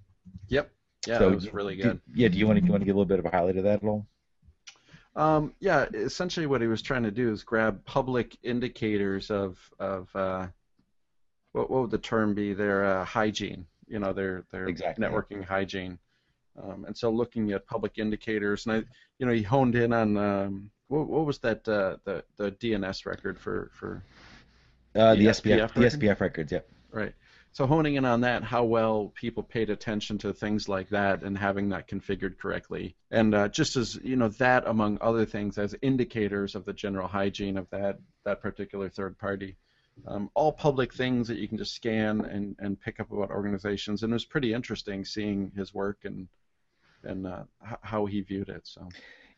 Yep. 0.48 0.72
Yeah, 1.08 1.18
so, 1.18 1.30
that 1.30 1.36
was 1.36 1.54
really 1.54 1.76
good. 1.76 2.00
Do, 2.06 2.22
yeah, 2.22 2.28
do 2.28 2.38
you 2.38 2.46
want 2.48 2.60
to 2.60 2.66
you 2.66 2.72
want 2.72 2.82
to 2.82 2.86
give 2.86 2.96
a 2.96 3.00
little 3.00 3.06
bit 3.08 3.20
of 3.20 3.26
a 3.26 3.30
highlight 3.30 3.58
of 3.58 3.64
that 3.64 3.84
at 3.84 3.88
all? 3.88 4.06
Um, 5.16 5.54
yeah, 5.60 5.88
essentially 5.94 6.46
what 6.46 6.62
he 6.62 6.68
was 6.68 6.82
trying 6.82 7.04
to 7.04 7.12
do 7.12 7.32
is 7.32 7.44
grab 7.44 7.84
public 7.86 8.38
indicators 8.44 9.30
of 9.30 9.58
of 9.80 10.16
uh, 10.16 10.48
what, 11.54 11.70
what 11.70 11.82
would 11.82 11.92
the 11.92 11.98
term 11.98 12.34
be? 12.34 12.54
Their 12.54 12.86
uh, 12.86 13.06
hygiene 13.06 13.66
you 13.92 14.00
know 14.00 14.14
their 14.14 14.44
their 14.52 14.66
exactly. 14.66 15.06
networking 15.06 15.44
hygiene. 15.44 16.00
Um, 16.62 16.86
and 16.86 16.98
so 16.98 17.10
looking 17.10 17.52
at 17.52 17.66
public 17.66 17.98
indicators, 17.98 18.66
and 18.66 18.76
I, 18.76 18.84
you 19.20 19.26
know, 19.26 19.32
he 19.32 19.42
honed 19.42 19.76
in 19.76 19.94
on 19.94 20.18
um, 20.18 20.72
what, 20.88 21.08
what 21.08 21.26
was 21.26 21.40
that 21.40 21.68
uh, 21.68 21.98
the 22.04 22.24
the 22.38 22.52
DNS 22.52 23.06
record 23.06 23.40
for 23.40 23.72
for 23.74 24.04
uh, 24.96 25.16
the, 25.16 25.28
SPF, 25.28 25.70
SPF 25.70 25.74
the 25.74 26.08
SPF 26.08 26.20
records, 26.20 26.52
yep. 26.52 26.68
Right. 26.92 27.14
So 27.54 27.68
honing 27.68 27.96
in 27.96 28.06
on 28.06 28.22
that, 28.22 28.44
how 28.44 28.64
well 28.64 29.12
people 29.14 29.44
paid 29.44 29.70
attention 29.70 30.18
to 30.20 30.34
things 30.34 30.70
like 30.70 30.90
that 30.90 31.24
and 31.24 31.38
having 31.38 31.70
that 31.70 31.90
configured 31.90 32.38
correctly, 32.38 32.96
and 33.12 33.36
uh, 33.36 33.48
just 33.50 33.76
as 33.76 34.00
you 34.04 34.16
know 34.16 34.30
that 34.30 34.68
among 34.68 34.98
other 35.02 35.26
things 35.26 35.58
as 35.58 35.76
indicators 35.82 36.56
of 36.56 36.64
the 36.66 36.74
general 36.74 37.08
hygiene 37.08 37.58
of 37.58 37.70
that 37.70 38.00
that 38.24 38.42
particular 38.42 38.90
third 38.90 39.18
party 39.18 39.58
um, 40.08 40.30
all 40.34 40.52
public 40.52 40.94
things 40.94 41.28
that 41.28 41.38
you 41.38 41.48
can 41.48 41.58
just 41.58 41.76
scan 41.76 42.22
and, 42.26 42.56
and 42.60 42.80
pick 42.80 43.00
up 43.00 43.12
about 43.12 43.30
organizations. 43.30 44.04
And 44.04 44.12
it 44.12 44.16
was 44.16 44.26
pretty 44.26 44.54
interesting 44.54 45.06
seeing 45.06 45.52
his 45.56 45.74
work 45.74 46.00
and 46.04 46.28
and 47.04 47.26
uh, 47.26 47.44
how 47.82 48.06
he 48.06 48.22
viewed 48.22 48.50
it. 48.50 48.62
So. 48.64 48.88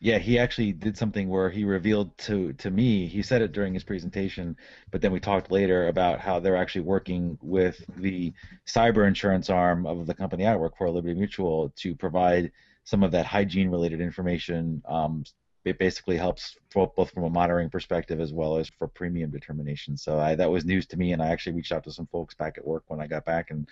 Yeah, 0.00 0.18
he 0.18 0.38
actually 0.38 0.72
did 0.72 0.98
something 0.98 1.30
where 1.30 1.48
he 1.48 1.64
revealed 1.64 2.16
to 2.18 2.52
to 2.54 2.70
me. 2.70 3.06
He 3.06 3.22
said 3.22 3.40
it 3.40 3.52
during 3.52 3.72
his 3.72 3.84
presentation, 3.84 4.56
but 4.90 5.00
then 5.00 5.12
we 5.12 5.20
talked 5.20 5.50
later 5.50 5.88
about 5.88 6.20
how 6.20 6.40
they're 6.40 6.56
actually 6.56 6.82
working 6.82 7.38
with 7.40 7.82
the 7.96 8.34
cyber 8.66 9.06
insurance 9.06 9.48
arm 9.48 9.86
of 9.86 10.06
the 10.06 10.14
company 10.14 10.46
I 10.46 10.56
work 10.56 10.76
for, 10.76 10.90
Liberty 10.90 11.14
Mutual, 11.14 11.72
to 11.76 11.94
provide 11.94 12.52
some 12.84 13.02
of 13.02 13.12
that 13.12 13.24
hygiene 13.24 13.70
related 13.70 14.00
information 14.02 14.82
um, 14.86 15.24
it 15.64 15.78
basically 15.78 16.16
helps 16.16 16.56
both 16.72 17.10
from 17.10 17.24
a 17.24 17.30
monitoring 17.30 17.70
perspective 17.70 18.20
as 18.20 18.32
well 18.32 18.58
as 18.58 18.68
for 18.68 18.86
premium 18.86 19.30
determination. 19.30 19.96
So 19.96 20.18
I, 20.18 20.34
that 20.34 20.50
was 20.50 20.64
news 20.64 20.86
to 20.88 20.96
me, 20.96 21.12
and 21.12 21.22
I 21.22 21.28
actually 21.28 21.56
reached 21.56 21.72
out 21.72 21.84
to 21.84 21.92
some 21.92 22.06
folks 22.06 22.34
back 22.34 22.58
at 22.58 22.66
work 22.66 22.84
when 22.88 23.00
I 23.00 23.06
got 23.06 23.24
back 23.24 23.50
and 23.50 23.68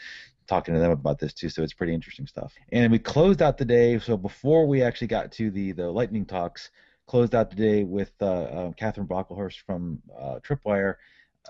talking 0.46 0.74
to 0.74 0.80
them 0.80 0.90
about 0.90 1.18
this 1.18 1.32
too. 1.32 1.48
So 1.48 1.62
it's 1.62 1.74
pretty 1.74 1.94
interesting 1.94 2.26
stuff. 2.26 2.54
And 2.70 2.90
we 2.90 2.98
closed 2.98 3.42
out 3.42 3.58
the 3.58 3.64
day. 3.64 3.98
So 3.98 4.16
before 4.16 4.66
we 4.66 4.82
actually 4.82 5.08
got 5.08 5.32
to 5.32 5.50
the 5.50 5.72
the 5.72 5.90
lightning 5.90 6.24
talks, 6.24 6.70
closed 7.06 7.34
out 7.34 7.50
the 7.50 7.56
day 7.56 7.84
with 7.84 8.12
uh, 8.20 8.26
uh, 8.26 8.72
Catherine 8.72 9.06
Brocklehurst 9.06 9.60
from 9.66 10.00
uh, 10.18 10.38
Tripwire 10.40 10.96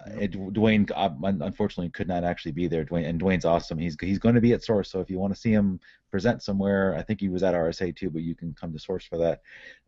uh, 0.00 0.10
Dwayne 0.26 0.90
uh, 0.94 1.10
unfortunately 1.44 1.90
could 1.90 2.08
not 2.08 2.24
actually 2.24 2.52
be 2.52 2.66
there. 2.66 2.84
Dwayne 2.84 3.06
and 3.06 3.20
Dwayne's 3.20 3.44
awesome. 3.44 3.78
He's 3.78 3.96
he's 4.00 4.18
going 4.18 4.34
to 4.34 4.40
be 4.40 4.52
at 4.52 4.64
Source, 4.64 4.90
so 4.90 5.00
if 5.00 5.10
you 5.10 5.18
want 5.18 5.34
to 5.34 5.40
see 5.40 5.52
him 5.52 5.80
present 6.10 6.42
somewhere, 6.42 6.96
I 6.96 7.02
think 7.02 7.20
he 7.20 7.28
was 7.28 7.42
at 7.42 7.54
RSA 7.54 7.94
too, 7.96 8.10
but 8.10 8.22
you 8.22 8.34
can 8.34 8.54
come 8.54 8.72
to 8.72 8.78
Source 8.78 9.04
for 9.04 9.18
that. 9.18 9.42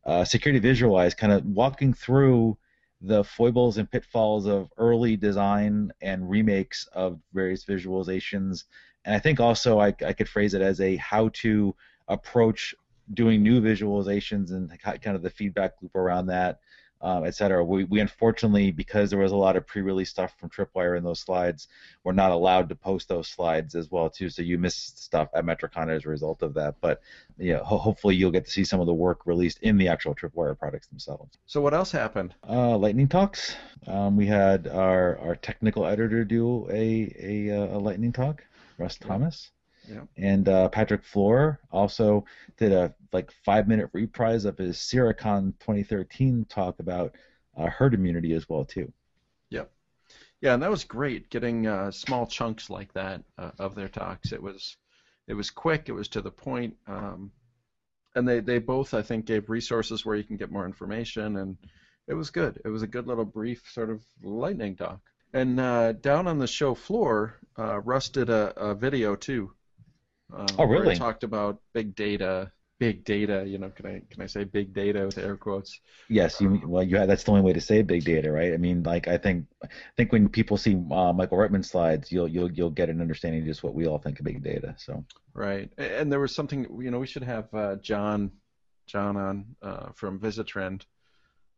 Uh, 0.05 0.25
security 0.25 0.59
Visualize, 0.59 1.15
kind 1.15 1.33
of 1.33 1.45
walking 1.45 1.95
through 1.95 2.57
the 3.01 3.25
foibles 3.25 3.79
and 3.79 3.91
pitfalls 3.91 4.47
of 4.47 4.71
early 4.77 5.17
design 5.17 5.91
and 6.01 6.29
remakes 6.29 6.87
of 6.93 7.19
various 7.33 7.65
visualizations, 7.65 8.65
and 9.05 9.15
I 9.15 9.19
think 9.19 9.41
also 9.41 9.81
I, 9.81 9.95
I 10.05 10.13
could 10.13 10.29
phrase 10.29 10.55
it 10.55 10.63
as 10.63 10.81
a 10.81 10.97
how 10.97 11.31
to 11.35 11.75
approach 12.09 12.75
doing 13.13 13.43
new 13.43 13.61
visualizations 13.61 14.51
and 14.51 14.71
kind 14.81 15.17
of 15.17 15.23
the 15.23 15.31
feedback 15.31 15.73
loop 15.83 15.95
around 15.95 16.27
that 16.27 16.61
um, 17.05 17.25
et 17.25 17.35
cetera. 17.35 17.63
We, 17.63 17.85
we 17.85 18.01
unfortunately, 18.01 18.73
because 18.73 19.11
there 19.11 19.19
was 19.19 19.33
a 19.33 19.37
lot 19.37 19.57
of 19.57 19.67
pre-release 19.67 20.11
stuff 20.11 20.33
from 20.39 20.49
Tripwire 20.49 20.97
in 20.97 21.05
those 21.05 21.21
slides, 21.21 21.69
we're 22.03 22.13
not 22.13 22.33
allowed 22.33 22.69
to 22.71 22.75
post 22.75 23.09
those 23.09 23.29
slides 23.29 23.75
as 23.75 23.91
well 23.91 24.09
too. 24.11 24.31
So 24.31 24.43
you 24.43 24.59
missed 24.59 25.05
stuff 25.05 25.29
at 25.35 25.45
Metricon 25.45 25.95
as 25.95 26.05
a 26.07 26.09
result 26.09 26.43
of 26.43 26.55
that. 26.55 26.75
But 26.81 27.03
yeah, 27.39 27.59
ho- 27.59 27.79
hopefully 27.79 28.17
you'll 28.17 28.31
get 28.31 28.47
to 28.47 28.51
see 28.51 28.65
some 28.65 28.81
of 28.81 28.87
the 28.87 28.95
work 28.95 29.27
released 29.27 29.59
in 29.61 29.77
the 29.77 29.89
actual 29.89 30.15
Tripwire 30.15 30.59
products 30.59 30.89
themselves. 30.89 31.39
So 31.47 31.61
what 31.61 31.75
else 31.75 31.93
happened? 31.93 32.35
Uh, 32.49 32.77
lightning 32.79 33.09
talks. 33.09 33.55
Um, 33.87 34.17
we 34.17 34.27
had 34.27 34.67
our, 34.67 35.19
our 35.19 35.37
technical 35.37 35.85
editor 35.85 36.25
do 36.25 36.67
a 36.71 37.15
a, 37.21 37.51
uh, 37.51 37.77
a 37.77 37.79
lightning 37.79 38.13
talk, 38.13 38.43
Russ 38.79 38.97
Thomas. 38.97 39.51
Yeah. 39.89 40.03
And 40.17 40.49
uh, 40.49 40.69
Patrick 40.69 41.05
Florer 41.05 41.59
also 41.71 42.25
did 42.57 42.73
a 42.73 42.95
like 43.13 43.31
five 43.45 43.69
minute 43.69 43.91
reprise 43.93 44.45
of 44.45 44.59
his 44.59 44.79
SIRAcon 44.79 45.55
2013 45.61 46.47
talk 46.49 46.79
about 46.79 47.15
uh, 47.57 47.67
herd 47.67 47.95
immunity 47.95 48.33
as 48.33 48.49
well 48.49 48.65
too. 48.65 48.93
Yep. 49.51 49.71
Yeah, 50.41 50.55
and 50.55 50.63
that 50.63 50.71
was 50.71 50.85
great 50.85 51.31
getting 51.31 51.67
uh, 51.67 51.91
small 51.91 52.27
chunks 52.27 52.71
like 52.71 52.93
that 52.95 53.23
uh, 53.39 53.51
of 53.59 53.75
their 53.75 53.89
talks. 53.89 54.33
It 54.33 54.43
was 54.43 54.77
it 55.27 55.35
was 55.35 55.51
quick. 55.51 55.89
It 55.89 55.93
was 55.93 56.09
to 56.09 56.21
the 56.21 56.31
point. 56.31 56.77
Um, 56.87 57.31
and 58.15 58.29
they, 58.29 58.41
they 58.41 58.59
both 58.59 58.95
I 58.95 59.03
think 59.03 59.27
gave 59.27 59.51
resources 59.51 60.05
where 60.05 60.17
you 60.17 60.25
can 60.25 60.37
get 60.37 60.53
more 60.53 60.67
information 60.67 61.37
and 61.37 61.57
it 62.07 62.15
was 62.15 62.31
good. 62.31 62.61
It 62.65 62.69
was 62.69 62.83
a 62.83 62.87
good 62.87 63.07
little 63.07 63.25
brief 63.25 63.63
sort 63.73 63.91
of 63.91 64.03
lightning 64.23 64.77
talk. 64.77 65.01
And 65.33 65.59
uh, 65.59 65.93
down 65.93 66.29
on 66.29 66.39
the 66.39 66.47
show 66.47 66.75
floor, 66.75 67.41
uh, 67.59 67.81
Russ 67.81 68.09
did 68.09 68.31
a, 68.31 68.53
a 68.57 68.75
video 68.75 69.17
too. 69.17 69.53
Uh, 70.33 70.47
oh, 70.59 70.65
really? 70.65 70.87
Where 70.87 70.93
he 70.95 70.99
talked 70.99 71.25
about 71.25 71.61
big 71.73 71.95
data, 71.95 72.51
big 72.79 73.05
data. 73.05 73.45
You 73.47 73.59
know, 73.59 73.71
can 73.71 73.87
I 73.87 74.03
can 74.11 74.23
I 74.23 74.27
say 74.27 74.45
big 74.45 74.73
data 74.73 75.07
with 75.07 75.19
air 75.19 75.37
quotes? 75.37 75.81
Yes. 76.09 76.41
You 76.41 76.61
well, 76.67 76.83
you 76.83 76.97
have, 76.97 77.09
that's 77.09 77.25
the 77.25 77.31
only 77.31 77.43
way 77.43 77.53
to 77.53 77.61
say 77.61 77.83
big 77.83 78.05
data, 78.05 78.31
right? 78.31 78.53
I 78.53 78.57
mean, 78.57 78.83
like 78.83 79.09
I 79.09 79.19
think 79.19 79.47
I 79.63 79.69
think 79.97 80.13
when 80.13 80.29
people 80.29 80.57
see 80.57 80.75
uh, 80.75 81.13
Michael 81.13 81.39
Roytman 81.39 81.65
slides, 81.65 82.11
you'll 82.11 82.29
you'll 82.29 82.51
you'll 82.53 82.71
get 82.71 82.89
an 82.89 83.01
understanding 83.01 83.43
of 83.43 83.47
just 83.47 83.63
what 83.63 83.75
we 83.75 83.87
all 83.87 83.99
think 83.99 84.19
of 84.19 84.25
big 84.25 84.43
data. 84.43 84.75
So. 84.79 85.05
Right, 85.35 85.71
and 85.79 86.13
there 86.13 86.21
was 86.21 86.35
something 86.35 86.67
you 86.81 86.91
know 86.91 87.01
we 87.01 87.07
should 87.07 87.25
have 87.25 87.53
uh, 87.53 87.77
John 87.77 88.31
John 88.87 89.17
on 89.17 89.47
uh, 89.63 89.89
from 89.95 90.21
Visitrend 90.21 90.83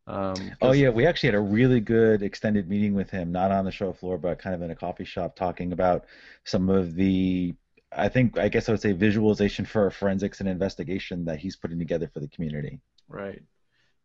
um, 0.09 0.53
oh 0.63 0.73
yeah, 0.73 0.91
we 0.91 1.05
actually 1.05 1.29
had 1.29 1.35
a 1.35 1.41
really 1.41 1.81
good 1.81 2.23
extended 2.23 2.69
meeting 2.69 2.95
with 2.95 3.11
him, 3.11 3.33
not 3.33 3.51
on 3.51 3.65
the 3.65 3.73
show 3.73 3.93
floor, 3.93 4.19
but 4.19 4.39
kind 4.39 4.55
of 4.55 4.63
in 4.63 4.71
a 4.71 4.77
coffee 4.77 5.05
shop, 5.05 5.35
talking 5.35 5.73
about 5.73 6.05
some 6.45 6.69
of 6.69 6.95
the, 6.95 7.55
I 7.97 8.09
think, 8.09 8.39
I 8.39 8.49
guess 8.49 8.69
I 8.69 8.73
would 8.73 8.81
say, 8.81 8.93
visualization 8.93 9.65
for 9.65 9.91
forensics 9.91 10.41
and 10.41 10.49
investigation 10.49 11.25
that 11.25 11.39
he's 11.39 11.57
putting 11.57 11.79
together 11.79 12.09
for 12.13 12.21
the 12.21 12.29
community. 12.29 12.81
Right, 13.09 13.43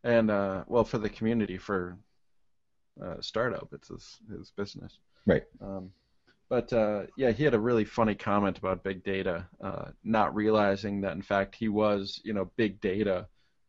and 0.03 0.31
uh, 0.31 0.63
well, 0.67 0.83
for 0.83 0.97
the 0.97 1.09
community, 1.09 1.57
for 1.57 1.97
uh, 3.03 3.15
startup, 3.19 3.69
it's 3.73 3.89
his, 3.89 4.17
his 4.29 4.51
business. 4.51 4.97
Right. 5.25 5.43
Um, 5.61 5.91
but 6.49 6.73
uh, 6.73 7.03
yeah, 7.15 7.31
he 7.31 7.43
had 7.43 7.53
a 7.53 7.59
really 7.59 7.85
funny 7.85 8.13
comment 8.13 8.57
about 8.57 8.83
big 8.83 9.03
data, 9.03 9.47
uh, 9.63 9.91
not 10.03 10.35
realizing 10.35 10.99
that 11.01 11.13
in 11.13 11.21
fact 11.21 11.55
he 11.55 11.69
was, 11.69 12.19
you 12.25 12.33
know, 12.33 12.51
big 12.57 12.81
data 12.81 13.27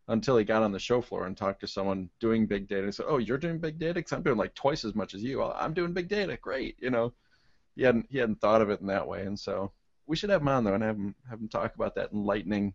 until 0.08 0.36
he 0.36 0.44
got 0.44 0.64
on 0.64 0.72
the 0.72 0.80
show 0.80 1.00
floor 1.00 1.26
and 1.26 1.36
talked 1.36 1.60
to 1.60 1.68
someone 1.68 2.10
doing 2.18 2.46
big 2.46 2.66
data. 2.66 2.86
He 2.86 2.92
said, 2.92 3.06
"Oh, 3.08 3.18
you're 3.18 3.38
doing 3.38 3.58
big 3.58 3.78
data? 3.78 3.94
Because 3.94 4.12
I'm 4.12 4.24
doing 4.24 4.36
like 4.36 4.54
twice 4.54 4.84
as 4.84 4.96
much 4.96 5.14
as 5.14 5.22
you. 5.22 5.44
I'm 5.44 5.74
doing 5.74 5.92
big 5.92 6.08
data. 6.08 6.36
Great." 6.42 6.76
You 6.80 6.90
know, 6.90 7.12
he 7.76 7.84
hadn't 7.84 8.06
he 8.10 8.18
hadn't 8.18 8.40
thought 8.40 8.62
of 8.62 8.70
it 8.70 8.80
in 8.80 8.88
that 8.88 9.06
way, 9.06 9.22
and 9.26 9.38
so 9.38 9.70
we 10.06 10.16
should 10.16 10.30
have 10.30 10.42
him 10.42 10.48
on 10.48 10.64
though 10.64 10.74
and 10.74 10.82
have 10.82 10.96
him 10.96 11.14
have 11.28 11.40
him 11.40 11.48
talk 11.48 11.74
about 11.74 11.94
that 11.96 12.12
enlightening 12.12 12.74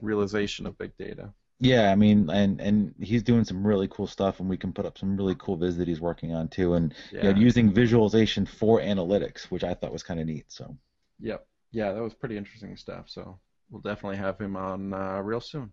realization 0.00 0.66
of 0.66 0.78
big 0.78 0.96
data. 0.96 1.32
Yeah, 1.58 1.90
I 1.90 1.94
mean, 1.94 2.28
and 2.28 2.60
and 2.60 2.94
he's 3.00 3.22
doing 3.22 3.44
some 3.44 3.66
really 3.66 3.88
cool 3.88 4.06
stuff, 4.06 4.40
and 4.40 4.48
we 4.48 4.58
can 4.58 4.72
put 4.72 4.84
up 4.84 4.98
some 4.98 5.16
really 5.16 5.36
cool 5.38 5.56
vids 5.56 5.78
that 5.78 5.88
he's 5.88 6.00
working 6.00 6.34
on 6.34 6.48
too, 6.48 6.74
and 6.74 6.94
yeah. 7.10 7.22
you 7.22 7.32
know, 7.32 7.38
using 7.38 7.72
visualization 7.72 8.44
for 8.44 8.80
analytics, 8.80 9.44
which 9.44 9.64
I 9.64 9.72
thought 9.72 9.92
was 9.92 10.02
kind 10.02 10.20
of 10.20 10.26
neat. 10.26 10.46
So. 10.48 10.76
Yep. 11.20 11.46
Yeah, 11.72 11.92
that 11.92 12.02
was 12.02 12.14
pretty 12.14 12.36
interesting 12.36 12.76
stuff. 12.76 13.06
So 13.08 13.38
we'll 13.70 13.80
definitely 13.80 14.18
have 14.18 14.38
him 14.38 14.56
on 14.56 14.92
uh, 14.92 15.20
real 15.20 15.40
soon. 15.40 15.72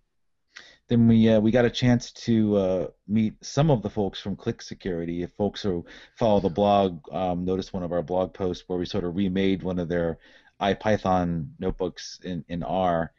Then 0.88 1.08
we 1.08 1.30
uh, 1.30 1.40
we 1.40 1.52
got 1.52 1.66
a 1.66 1.70
chance 1.70 2.12
to 2.12 2.56
uh, 2.58 2.88
meet 3.08 3.34
some 3.44 3.72
of 3.72 3.82
the 3.82 3.90
folks 3.90 4.20
from 4.22 4.36
Click 4.36 4.62
Security. 4.62 5.24
If 5.24 5.32
folks 5.32 5.62
who 5.62 5.86
follow 6.16 6.40
the 6.40 6.50
blog 6.50 7.00
um, 7.12 7.46
noticed 7.46 7.74
one 7.74 7.84
of 7.84 7.92
our 7.92 8.04
blog 8.04 8.34
posts 8.34 8.64
where 8.68 8.78
we 8.78 8.86
sort 8.86 9.04
of 9.04 9.16
remade 9.16 9.64
one 9.64 9.80
of 9.80 9.90
their 9.90 10.20
IPython 10.62 11.50
notebooks 11.60 12.20
in, 12.24 12.46
in 12.48 12.64
R, 12.64 13.12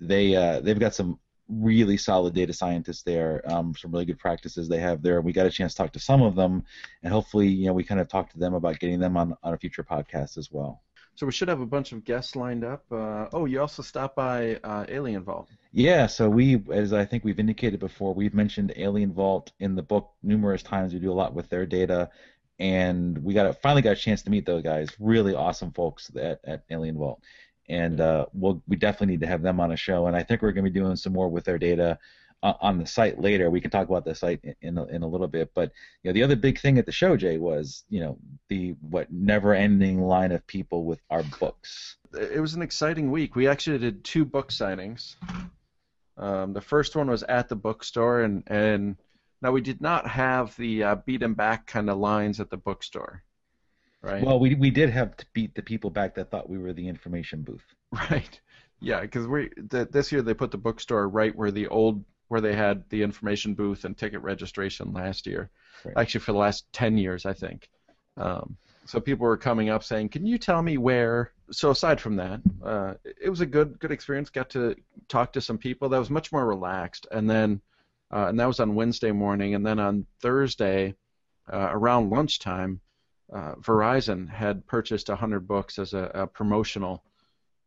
they 0.00 0.34
uh, 0.34 0.60
they've 0.60 0.78
got 0.78 0.94
some 0.94 1.18
really 1.48 1.96
solid 1.96 2.34
data 2.34 2.52
scientists 2.52 3.02
there, 3.02 3.42
um, 3.52 3.74
some 3.76 3.92
really 3.92 4.04
good 4.04 4.18
practices 4.18 4.68
they 4.68 4.78
have 4.78 5.02
there. 5.02 5.20
We 5.20 5.32
got 5.32 5.46
a 5.46 5.50
chance 5.50 5.74
to 5.74 5.82
talk 5.82 5.92
to 5.92 6.00
some 6.00 6.22
of 6.22 6.34
them, 6.34 6.64
and 7.02 7.12
hopefully, 7.12 7.48
you 7.48 7.66
know, 7.66 7.72
we 7.72 7.84
kind 7.84 8.00
of 8.00 8.08
talk 8.08 8.30
to 8.32 8.38
them 8.38 8.54
about 8.54 8.78
getting 8.78 9.00
them 9.00 9.16
on, 9.16 9.36
on 9.42 9.54
a 9.54 9.58
future 9.58 9.82
podcast 9.82 10.38
as 10.38 10.50
well. 10.50 10.82
So 11.14 11.26
we 11.26 11.32
should 11.32 11.48
have 11.48 11.60
a 11.60 11.66
bunch 11.66 11.92
of 11.92 12.04
guests 12.04 12.36
lined 12.36 12.64
up. 12.64 12.84
Uh, 12.90 13.26
oh, 13.34 13.44
you 13.44 13.60
also 13.60 13.82
stopped 13.82 14.16
by 14.16 14.56
uh, 14.64 14.86
Alien 14.88 15.22
Vault. 15.22 15.48
Yeah, 15.70 16.06
so 16.06 16.28
we, 16.28 16.62
as 16.70 16.94
I 16.94 17.04
think 17.04 17.22
we've 17.22 17.38
indicated 17.38 17.80
before, 17.80 18.14
we've 18.14 18.32
mentioned 18.32 18.72
Alien 18.76 19.12
Vault 19.12 19.52
in 19.60 19.74
the 19.74 19.82
book 19.82 20.10
numerous 20.22 20.62
times. 20.62 20.94
We 20.94 21.00
do 21.00 21.12
a 21.12 21.14
lot 21.14 21.34
with 21.34 21.50
their 21.50 21.66
data, 21.66 22.08
and 22.58 23.18
we 23.18 23.34
got 23.34 23.46
a, 23.46 23.52
finally 23.52 23.82
got 23.82 23.92
a 23.92 23.96
chance 23.96 24.22
to 24.22 24.30
meet 24.30 24.46
those 24.46 24.62
guys. 24.62 24.88
Really 24.98 25.34
awesome 25.34 25.72
folks 25.72 26.10
at, 26.16 26.40
at 26.44 26.64
Alien 26.70 26.98
Vault, 26.98 27.20
and 27.68 28.00
uh, 28.00 28.26
we'll, 28.32 28.62
we 28.68 28.76
definitely 28.76 29.14
need 29.14 29.20
to 29.20 29.26
have 29.26 29.42
them 29.42 29.60
on 29.60 29.72
a 29.72 29.76
show. 29.76 30.06
And 30.06 30.16
I 30.16 30.22
think 30.22 30.42
we're 30.42 30.52
going 30.52 30.64
to 30.64 30.70
be 30.70 30.80
doing 30.80 30.96
some 30.96 31.12
more 31.12 31.28
with 31.28 31.44
their 31.44 31.58
data 31.58 31.98
uh, 32.42 32.54
on 32.60 32.78
the 32.78 32.86
site 32.86 33.20
later. 33.20 33.50
We 33.50 33.60
can 33.60 33.70
talk 33.70 33.88
about 33.88 34.04
the 34.04 34.14
site 34.14 34.40
in, 34.42 34.54
in 34.62 34.78
a, 34.78 34.84
in 34.86 35.02
a 35.02 35.06
little 35.06 35.28
bit, 35.28 35.50
but 35.54 35.72
you 36.02 36.10
know 36.10 36.12
the 36.12 36.22
other 36.22 36.36
big 36.36 36.58
thing 36.58 36.78
at 36.78 36.86
the 36.86 36.92
show, 36.92 37.16
Jay, 37.16 37.38
was 37.38 37.84
you 37.88 38.00
know 38.00 38.18
the 38.48 38.74
what 38.80 39.12
never-ending 39.12 40.00
line 40.02 40.32
of 40.32 40.46
people 40.46 40.84
with 40.84 41.00
our 41.10 41.22
books. 41.40 41.96
It 42.12 42.40
was 42.40 42.54
an 42.54 42.62
exciting 42.62 43.10
week. 43.10 43.36
We 43.36 43.48
actually 43.48 43.78
did 43.78 44.04
two 44.04 44.24
book 44.24 44.50
signings. 44.50 45.16
Um, 46.18 46.52
the 46.52 46.60
first 46.60 46.94
one 46.94 47.08
was 47.08 47.22
at 47.24 47.48
the 47.48 47.56
bookstore, 47.56 48.22
and 48.22 48.42
and 48.46 48.96
now 49.42 49.52
we 49.52 49.60
did 49.60 49.80
not 49.80 50.06
have 50.06 50.56
the 50.56 50.82
uh, 50.82 50.94
beat 51.06 51.20
them 51.20 51.34
back 51.34 51.66
kind 51.66 51.90
of 51.90 51.98
lines 51.98 52.40
at 52.40 52.50
the 52.50 52.56
bookstore, 52.56 53.22
right? 54.00 54.24
Well, 54.24 54.38
we 54.38 54.54
we 54.54 54.70
did 54.70 54.90
have 54.90 55.16
to 55.16 55.26
beat 55.32 55.54
the 55.54 55.62
people 55.62 55.90
back 55.90 56.14
that 56.14 56.30
thought 56.30 56.48
we 56.48 56.58
were 56.58 56.72
the 56.72 56.88
information 56.88 57.42
booth. 57.42 57.64
Right. 58.10 58.40
Yeah, 58.80 59.02
because 59.02 59.28
we 59.28 59.50
the, 59.56 59.86
this 59.90 60.10
year 60.10 60.22
they 60.22 60.34
put 60.34 60.50
the 60.50 60.58
bookstore 60.58 61.08
right 61.08 61.34
where 61.36 61.50
the 61.50 61.68
old 61.68 62.04
where 62.28 62.40
they 62.40 62.54
had 62.54 62.82
the 62.88 63.02
information 63.02 63.52
booth 63.54 63.84
and 63.84 63.96
ticket 63.96 64.22
registration 64.22 64.92
last 64.94 65.26
year. 65.26 65.50
Right. 65.84 65.98
Actually, 65.98 66.20
for 66.20 66.32
the 66.32 66.38
last 66.38 66.64
10 66.72 66.96
years, 66.96 67.26
I 67.26 67.34
think. 67.34 67.68
Um, 68.16 68.56
so 68.86 69.00
people 69.00 69.26
were 69.26 69.36
coming 69.36 69.68
up 69.68 69.84
saying, 69.84 70.08
"Can 70.08 70.24
you 70.24 70.38
tell 70.38 70.62
me 70.62 70.78
where?" 70.78 71.32
So 71.50 71.70
aside 71.70 72.00
from 72.00 72.16
that, 72.16 72.40
uh, 72.64 72.94
it 73.04 73.28
was 73.28 73.40
a 73.40 73.46
good 73.46 73.78
good 73.78 73.92
experience. 73.92 74.30
Got 74.30 74.50
to 74.50 74.74
talk 75.08 75.32
to 75.34 75.40
some 75.40 75.58
people. 75.58 75.88
That 75.88 75.98
was 75.98 76.10
much 76.10 76.32
more 76.32 76.46
relaxed. 76.46 77.06
And 77.12 77.28
then, 77.28 77.60
uh, 78.12 78.26
and 78.28 78.38
that 78.38 78.46
was 78.46 78.60
on 78.60 78.74
Wednesday 78.74 79.12
morning. 79.12 79.54
And 79.54 79.64
then 79.64 79.78
on 79.78 80.06
Thursday, 80.20 80.94
uh, 81.52 81.68
around 81.70 82.10
lunchtime, 82.10 82.80
uh, 83.32 83.54
Verizon 83.54 84.28
had 84.28 84.66
purchased 84.66 85.08
100 85.08 85.48
books 85.48 85.78
as 85.78 85.94
a, 85.94 86.10
a 86.14 86.26
promotional 86.26 87.02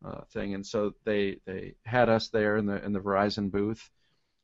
uh, 0.05 0.21
thing, 0.31 0.53
and 0.53 0.65
so 0.65 0.93
they 1.03 1.37
they 1.45 1.73
had 1.83 2.09
us 2.09 2.29
there 2.29 2.57
in 2.57 2.67
the 2.67 2.83
in 2.85 2.93
the 2.93 2.99
Verizon 2.99 3.49
booth 3.49 3.89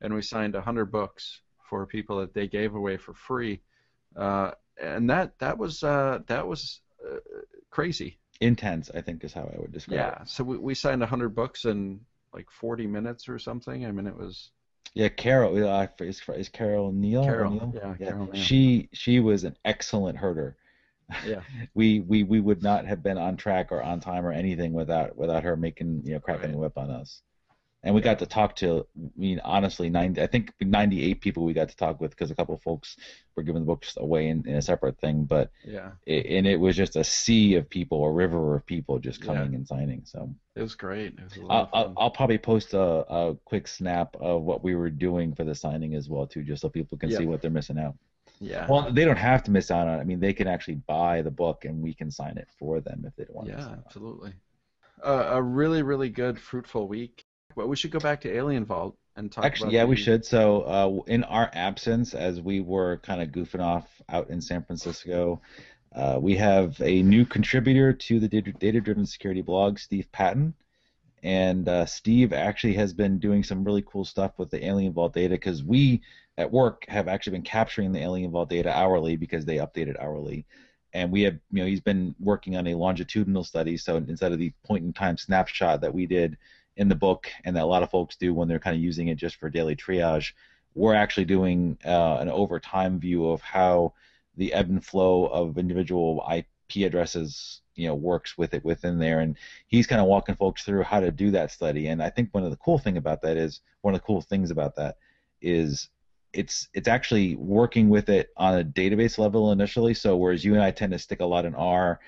and 0.02 0.14
we 0.14 0.22
signed 0.22 0.56
100 0.56 0.86
books 0.86 1.42
for 1.64 1.86
people 1.86 2.20
that 2.20 2.34
they 2.34 2.48
gave 2.48 2.76
away 2.76 2.98
for 2.98 3.14
free, 3.14 3.62
uh, 4.16 4.52
and 4.82 5.10
that 5.10 5.38
that 5.40 5.58
was 5.58 5.84
uh, 5.84 6.20
that 6.28 6.46
was 6.46 6.82
uh, 7.08 7.18
crazy. 7.70 8.18
Intense, 8.42 8.90
I 8.94 9.02
think, 9.02 9.24
is 9.24 9.34
how 9.34 9.44
I 9.44 9.60
would 9.60 9.72
describe 9.72 9.96
yeah, 9.96 10.08
it. 10.08 10.16
Yeah, 10.20 10.24
so 10.26 10.44
we, 10.44 10.58
we 10.58 10.74
signed 10.74 11.02
100 11.02 11.30
books 11.36 11.66
in 11.66 12.02
like 12.34 12.50
40 12.50 12.88
minutes 12.88 13.30
or 13.30 13.38
something. 13.38 13.86
I 13.86 13.92
mean, 13.92 14.08
it 14.08 14.18
was. 14.18 14.50
Yeah, 14.94 15.10
Carol 15.10 15.68
uh, 15.68 15.88
is, 16.00 16.22
is 16.36 16.50
Carol 16.50 16.92
Neal. 16.92 17.24
Carol, 17.24 17.52
Neal? 17.52 17.74
Yeah, 17.74 17.96
yeah. 18.00 18.08
Carol 18.08 18.30
she 18.34 18.90
she 18.94 19.20
was 19.20 19.44
an 19.44 19.56
excellent 19.64 20.18
herder. 20.18 20.58
Yeah. 21.26 21.42
we, 21.74 22.02
we 22.02 22.24
we 22.24 22.40
would 22.40 22.62
not 22.62 22.86
have 22.86 23.02
been 23.02 23.18
on 23.18 23.38
track 23.38 23.72
or 23.72 23.82
on 23.82 24.00
time 24.00 24.26
or 24.26 24.32
anything 24.32 24.74
without 24.74 25.16
without 25.18 25.44
her 25.44 25.56
making 25.56 26.02
you 26.06 26.14
know 26.14 26.20
cracking 26.20 26.44
right. 26.44 26.52
the 26.52 26.58
whip 26.58 26.78
on 26.78 26.90
us 26.90 27.22
and 27.84 27.96
we 27.96 28.02
got 28.02 28.20
to 28.20 28.26
talk 28.26 28.56
to 28.58 28.86
I 28.96 29.10
mean 29.18 29.42
honestly 29.44 29.90
90 29.90 30.22
I 30.22 30.28
think 30.28 30.54
98 30.60 31.22
people 31.22 31.44
we 31.44 31.54
got 31.54 31.70
to 31.70 31.76
talk 31.76 32.00
with 32.00 32.12
because 32.12 32.32
a 32.32 32.36
couple 32.36 32.56
of 32.56 32.62
folks 32.62 32.98
were 33.36 33.44
giving 33.44 33.62
the 33.62 33.66
books 33.66 33.96
away 33.98 34.28
in, 34.28 34.48
in 34.48 34.56
a 34.56 34.62
separate 34.62 35.00
thing 35.00 35.26
but 35.26 35.52
yeah 35.66 35.92
it, 36.06 36.26
and 36.28 36.48
it 36.48 36.60
was 36.60 36.76
just 36.76 36.96
a 36.96 37.04
sea 37.04 37.56
of 37.56 37.70
people 37.70 38.04
a 38.04 38.12
river 38.12 38.56
of 38.56 38.66
people 38.66 39.00
just 39.00 39.22
coming 39.22 39.52
yeah. 39.52 39.58
and 39.58 39.68
signing 39.68 40.02
so 40.06 40.34
it 40.56 40.62
was 40.62 40.76
great 40.76 41.14
it 41.18 41.24
was 41.24 41.48
I'll, 41.50 41.70
I'll, 41.74 41.94
I'll, 41.98 42.12
probably 42.12 42.38
post 42.38 42.74
a, 42.74 42.82
a 42.82 43.36
quick 43.46 43.68
snap 43.68 44.16
of 44.20 44.44
what 44.44 44.64
we 44.64 44.76
were 44.76 44.90
doing 44.90 45.34
for 45.34 45.44
the 45.44 45.56
signing 45.56 45.96
as 45.96 46.10
well 46.10 46.28
too 46.28 46.44
just 46.44 46.62
so 46.62 46.70
people 46.70 46.98
can 46.98 47.12
see 47.12 47.26
what 47.26 47.42
they're 47.42 47.52
missing 47.52 47.80
out 47.80 47.96
yeah. 48.42 48.66
Well, 48.68 48.92
they 48.92 49.06
don't 49.06 49.18
have 49.18 49.44
to 49.44 49.52
miss 49.52 49.70
out 49.70 49.88
on 49.88 50.00
it. 50.00 50.02
I 50.02 50.04
mean, 50.04 50.20
they 50.20 50.34
can 50.34 50.48
actually 50.48 50.76
buy 50.76 51.22
the 51.22 51.30
book, 51.30 51.64
and 51.64 51.80
we 51.80 51.94
can 51.94 52.10
sign 52.10 52.38
it 52.38 52.48
for 52.58 52.82
them 52.82 53.04
if 53.06 53.16
they 53.16 53.26
don't 53.26 53.36
want. 53.36 53.50
Yeah, 53.50 53.76
absolutely. 53.86 54.34
Uh, 55.06 55.30
a 55.34 55.42
really, 55.42 55.84
really 55.84 56.10
good, 56.10 56.40
fruitful 56.40 56.88
week. 56.88 57.24
Well, 57.56 57.68
we 57.68 57.76
should 57.76 57.92
go 57.92 58.00
back 58.00 58.22
to 58.22 58.34
Alien 58.34 58.66
Vault 58.66 58.96
and 59.16 59.32
talk. 59.32 59.46
Actually, 59.46 59.74
yeah, 59.74 59.84
the... 59.84 59.88
we 59.88 59.96
should. 59.96 60.26
So, 60.26 60.62
uh, 60.62 61.12
in 61.12 61.24
our 61.24 61.50
absence, 61.54 62.14
as 62.14 62.42
we 62.42 62.62
were 62.62 62.98
kind 62.98 63.22
of 63.22 63.30
goofing 63.30 63.62
off 63.62 63.88
out 64.10 64.30
in 64.30 64.42
San 64.42 64.64
Francisco, 64.64 65.42
uh, 65.94 66.18
we 66.22 66.36
have 66.38 66.80
a 66.82 67.04
new 67.04 67.26
contributor 67.26 67.94
to 67.94 68.20
the 68.20 68.28
data-driven 68.28 69.06
security 69.06 69.42
blog, 69.42 69.78
Steve 69.78 70.10
Patton, 70.12 70.54
and 71.24 71.68
uh, 71.68 71.86
Steve 71.86 72.34
actually 72.34 72.74
has 72.74 72.94
been 72.94 73.20
doing 73.20 73.44
some 73.44 73.64
really 73.64 73.84
cool 73.86 74.06
stuff 74.06 74.32
with 74.38 74.50
the 74.50 74.66
Alien 74.66 74.94
Vault 74.94 75.14
data 75.14 75.36
because 75.36 75.64
we 75.64 76.02
at 76.38 76.52
work 76.52 76.86
have 76.88 77.08
actually 77.08 77.34
been 77.34 77.44
capturing 77.44 77.92
the 77.92 78.00
Alien 78.00 78.32
Vault 78.32 78.50
data 78.50 78.76
hourly 78.76 79.18
because 79.18 79.46
they 79.46 79.58
update 79.58 79.88
it 79.88 80.00
hourly. 80.00 80.46
And 80.94 81.12
we 81.12 81.22
have, 81.22 81.36
you 81.52 81.62
know, 81.62 81.66
he's 81.66 81.82
been 81.82 82.16
working 82.20 82.58
on 82.58 82.68
a 82.68 82.76
longitudinal 82.76 83.44
study. 83.44 83.78
So 83.78 83.98
instead 83.98 84.32
of 84.32 84.40
the 84.40 84.52
point 84.66 84.84
in 84.84 84.94
time 84.94 85.18
snapshot 85.18 85.82
that 85.82 85.94
we 85.94 86.06
did 86.06 86.38
in 86.82 86.90
the 86.90 86.96
book 86.96 87.30
and 87.46 87.56
that 87.56 87.64
a 87.64 87.66
lot 87.66 87.84
of 87.84 87.92
folks 87.92 88.16
do 88.16 88.34
when 88.34 88.48
they're 88.48 88.60
kind 88.60 88.76
of 88.76 88.82
using 88.82 89.10
it 89.10 89.16
just 89.16 89.36
for 89.36 89.52
daily 89.52 89.76
triage. 89.76 90.34
We're 90.74 90.96
actually 90.96 91.26
doing 91.26 91.78
uh, 91.86 92.18
an 92.20 92.28
over 92.28 92.60
time 92.60 93.00
view 93.00 93.30
of 93.30 93.40
how 93.42 93.94
the 94.36 94.52
ebb 94.52 94.70
and 94.70 94.84
flow 94.84 95.28
of 95.28 95.60
individual 95.60 96.28
IP 96.34 96.84
addresses 96.84 97.62
you 97.76 97.88
know 97.88 97.94
works 97.94 98.36
with 98.36 98.56
it 98.56 98.66
within 98.66 98.98
there 98.98 99.20
and 99.20 99.38
he's 99.68 99.86
kind 99.86 100.02
of 100.02 100.08
walking 100.08 100.36
folks 100.36 100.64
through 100.64 100.84
how 100.84 101.00
to 101.00 101.12
do 101.12 101.30
that 101.32 101.52
study 101.52 101.88
and 101.88 102.02
I 102.02 102.10
think 102.10 102.30
one 102.32 102.44
of 102.44 102.50
the 102.50 102.58
cool 102.58 102.78
thing 102.78 102.98
about 102.98 103.22
that 103.22 103.38
is 103.38 103.62
one 103.82 103.94
of 103.94 104.02
the 104.02 104.06
cool 104.06 104.22
things 104.22 104.50
about 104.52 104.76
that 104.78 104.98
is 105.42 105.90
it's 106.34 106.70
it's 106.74 106.88
actually 106.88 107.36
working 107.36 107.90
with 107.90 108.10
it 108.10 108.30
on 108.38 108.60
a 108.60 108.64
database 108.64 109.18
level 109.18 109.52
initially. 109.52 109.94
So 109.94 110.16
whereas 110.16 110.46
you 110.46 110.54
and 110.54 110.64
I 110.64 110.72
tend 110.72 110.94
to 110.94 111.00
stick 111.00 111.20
a 111.20 111.26
lot 111.26 111.46
in 111.46 111.56
R, 111.56 112.00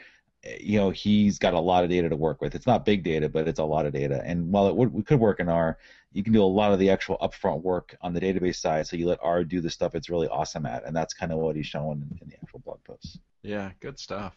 you 0.59 0.77
know, 0.77 0.89
he's 0.89 1.39
got 1.39 1.53
a 1.53 1.59
lot 1.59 1.83
of 1.83 1.89
data 1.89 2.09
to 2.09 2.15
work 2.15 2.41
with. 2.41 2.55
It's 2.55 2.67
not 2.67 2.85
big 2.85 3.03
data, 3.03 3.29
but 3.29 3.47
it's 3.47 3.59
a 3.59 3.63
lot 3.63 3.85
of 3.85 3.93
data. 3.93 4.21
And 4.25 4.51
while 4.51 4.67
it 4.67 4.75
would, 4.75 4.93
we 4.93 5.03
could 5.03 5.19
work 5.19 5.39
in 5.39 5.47
R, 5.47 5.77
you 6.11 6.23
can 6.23 6.33
do 6.33 6.43
a 6.43 6.45
lot 6.45 6.73
of 6.73 6.79
the 6.79 6.89
actual 6.89 7.17
upfront 7.21 7.61
work 7.61 7.95
on 8.01 8.13
the 8.13 8.19
database 8.19 8.57
side. 8.57 8.87
So 8.87 8.97
you 8.97 9.07
let 9.07 9.19
R 9.21 9.43
do 9.43 9.61
the 9.61 9.69
stuff 9.69 9.95
it's 9.95 10.09
really 10.09 10.27
awesome 10.27 10.65
at, 10.65 10.83
and 10.85 10.95
that's 10.95 11.13
kind 11.13 11.31
of 11.31 11.39
what 11.39 11.55
he's 11.55 11.67
showing 11.67 12.01
in, 12.01 12.19
in 12.21 12.29
the 12.29 12.35
actual 12.41 12.59
blog 12.59 12.83
posts. 12.83 13.19
Yeah, 13.41 13.71
good 13.79 13.99
stuff. 13.99 14.33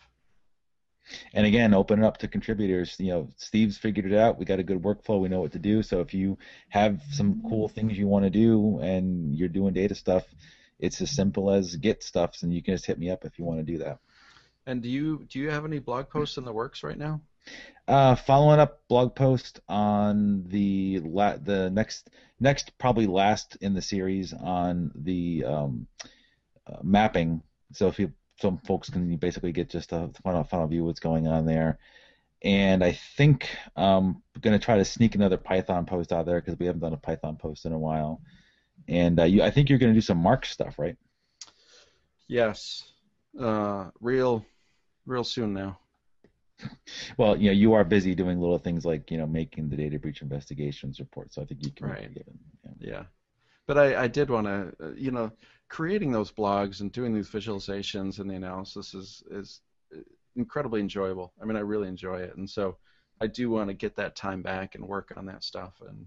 And 1.34 1.46
again, 1.46 1.74
open 1.74 2.02
it 2.02 2.06
up 2.06 2.18
to 2.18 2.28
contributors. 2.28 2.96
You 2.98 3.08
know, 3.08 3.28
Steve's 3.36 3.78
figured 3.78 4.10
it 4.10 4.16
out. 4.16 4.38
We 4.38 4.44
got 4.44 4.58
a 4.58 4.64
good 4.64 4.82
workflow. 4.82 5.20
We 5.20 5.28
know 5.28 5.40
what 5.40 5.52
to 5.52 5.58
do. 5.58 5.82
So 5.82 6.00
if 6.00 6.12
you 6.14 6.38
have 6.68 7.00
some 7.12 7.42
cool 7.48 7.68
things 7.68 7.96
you 7.96 8.08
want 8.08 8.24
to 8.24 8.30
do 8.30 8.80
and 8.80 9.34
you're 9.34 9.48
doing 9.48 9.72
data 9.72 9.94
stuff, 9.94 10.24
it's 10.78 11.00
as 11.00 11.10
simple 11.10 11.50
as 11.50 11.76
Git 11.76 12.02
stuff, 12.02 12.42
and 12.42 12.52
you 12.52 12.62
can 12.62 12.74
just 12.74 12.86
hit 12.86 12.98
me 12.98 13.10
up 13.10 13.24
if 13.24 13.38
you 13.38 13.44
want 13.44 13.60
to 13.60 13.72
do 13.72 13.78
that. 13.78 13.98
And 14.66 14.82
do 14.82 14.88
you 14.88 15.26
do 15.28 15.38
you 15.38 15.50
have 15.50 15.64
any 15.64 15.78
blog 15.78 16.08
posts 16.10 16.38
in 16.38 16.44
the 16.44 16.52
works 16.52 16.82
right 16.82 16.98
now? 16.98 17.20
Uh, 17.86 18.16
following 18.16 18.58
up 18.58 18.80
blog 18.88 19.14
post 19.14 19.60
on 19.68 20.44
the 20.48 21.00
la- 21.04 21.36
the 21.36 21.70
next 21.70 22.10
next 22.40 22.76
probably 22.78 23.06
last 23.06 23.56
in 23.60 23.74
the 23.74 23.82
series 23.82 24.32
on 24.32 24.90
the 24.96 25.44
um, 25.44 25.86
uh, 26.66 26.78
mapping. 26.82 27.42
So 27.72 27.86
if 27.86 27.98
you 27.98 28.12
some 28.40 28.58
folks 28.58 28.90
can 28.90 29.16
basically 29.16 29.52
get 29.52 29.70
just 29.70 29.92
a 29.92 30.10
final, 30.22 30.44
final 30.44 30.66
view 30.66 30.80
of 30.80 30.86
what's 30.86 31.00
going 31.00 31.26
on 31.26 31.46
there. 31.46 31.78
And 32.42 32.84
I 32.84 32.92
think 32.92 33.48
I'm 33.76 34.22
going 34.40 34.58
to 34.58 34.64
try 34.64 34.76
to 34.76 34.84
sneak 34.84 35.14
another 35.14 35.38
Python 35.38 35.86
post 35.86 36.12
out 36.12 36.26
there 36.26 36.40
because 36.40 36.58
we 36.58 36.66
haven't 36.66 36.82
done 36.82 36.92
a 36.92 36.98
Python 36.98 37.36
post 37.36 37.64
in 37.64 37.72
a 37.72 37.78
while. 37.78 38.20
And 38.88 39.18
uh, 39.18 39.24
you, 39.24 39.42
I 39.42 39.50
think 39.50 39.68
you're 39.68 39.78
going 39.78 39.92
to 39.92 39.96
do 39.96 40.02
some 40.02 40.18
Mark 40.18 40.44
stuff, 40.44 40.78
right? 40.78 40.96
Yes, 42.28 42.82
uh, 43.40 43.86
real, 44.00 44.44
real 45.06 45.24
soon 45.24 45.52
now. 45.52 45.78
Well, 47.18 47.36
you 47.36 47.46
know, 47.46 47.52
you 47.52 47.74
are 47.74 47.84
busy 47.84 48.14
doing 48.14 48.40
little 48.40 48.58
things 48.58 48.84
like 48.84 49.10
you 49.10 49.18
know 49.18 49.26
making 49.26 49.68
the 49.68 49.76
data 49.76 49.98
breach 49.98 50.22
investigations 50.22 51.00
report, 51.00 51.32
so 51.32 51.42
I 51.42 51.44
think 51.44 51.64
you 51.64 51.70
can 51.70 51.86
right. 51.86 52.10
Yeah. 52.14 52.72
yeah. 52.80 53.02
But 53.66 53.78
I, 53.78 54.04
I 54.04 54.08
did 54.08 54.30
want 54.30 54.46
to, 54.46 54.72
uh, 54.80 54.92
you 54.92 55.10
know, 55.10 55.32
creating 55.68 56.12
those 56.12 56.30
blogs 56.30 56.80
and 56.80 56.92
doing 56.92 57.12
these 57.12 57.28
visualizations 57.28 58.20
and 58.20 58.30
the 58.30 58.34
analysis 58.34 58.94
is 58.94 59.22
is 59.30 59.60
incredibly 60.36 60.80
enjoyable. 60.80 61.32
I 61.42 61.44
mean, 61.44 61.56
I 61.56 61.60
really 61.60 61.88
enjoy 61.88 62.20
it, 62.20 62.36
and 62.36 62.48
so 62.48 62.78
I 63.20 63.26
do 63.26 63.50
want 63.50 63.68
to 63.68 63.74
get 63.74 63.96
that 63.96 64.16
time 64.16 64.42
back 64.42 64.74
and 64.74 64.86
work 64.86 65.12
on 65.16 65.26
that 65.26 65.44
stuff, 65.44 65.74
and 65.86 66.06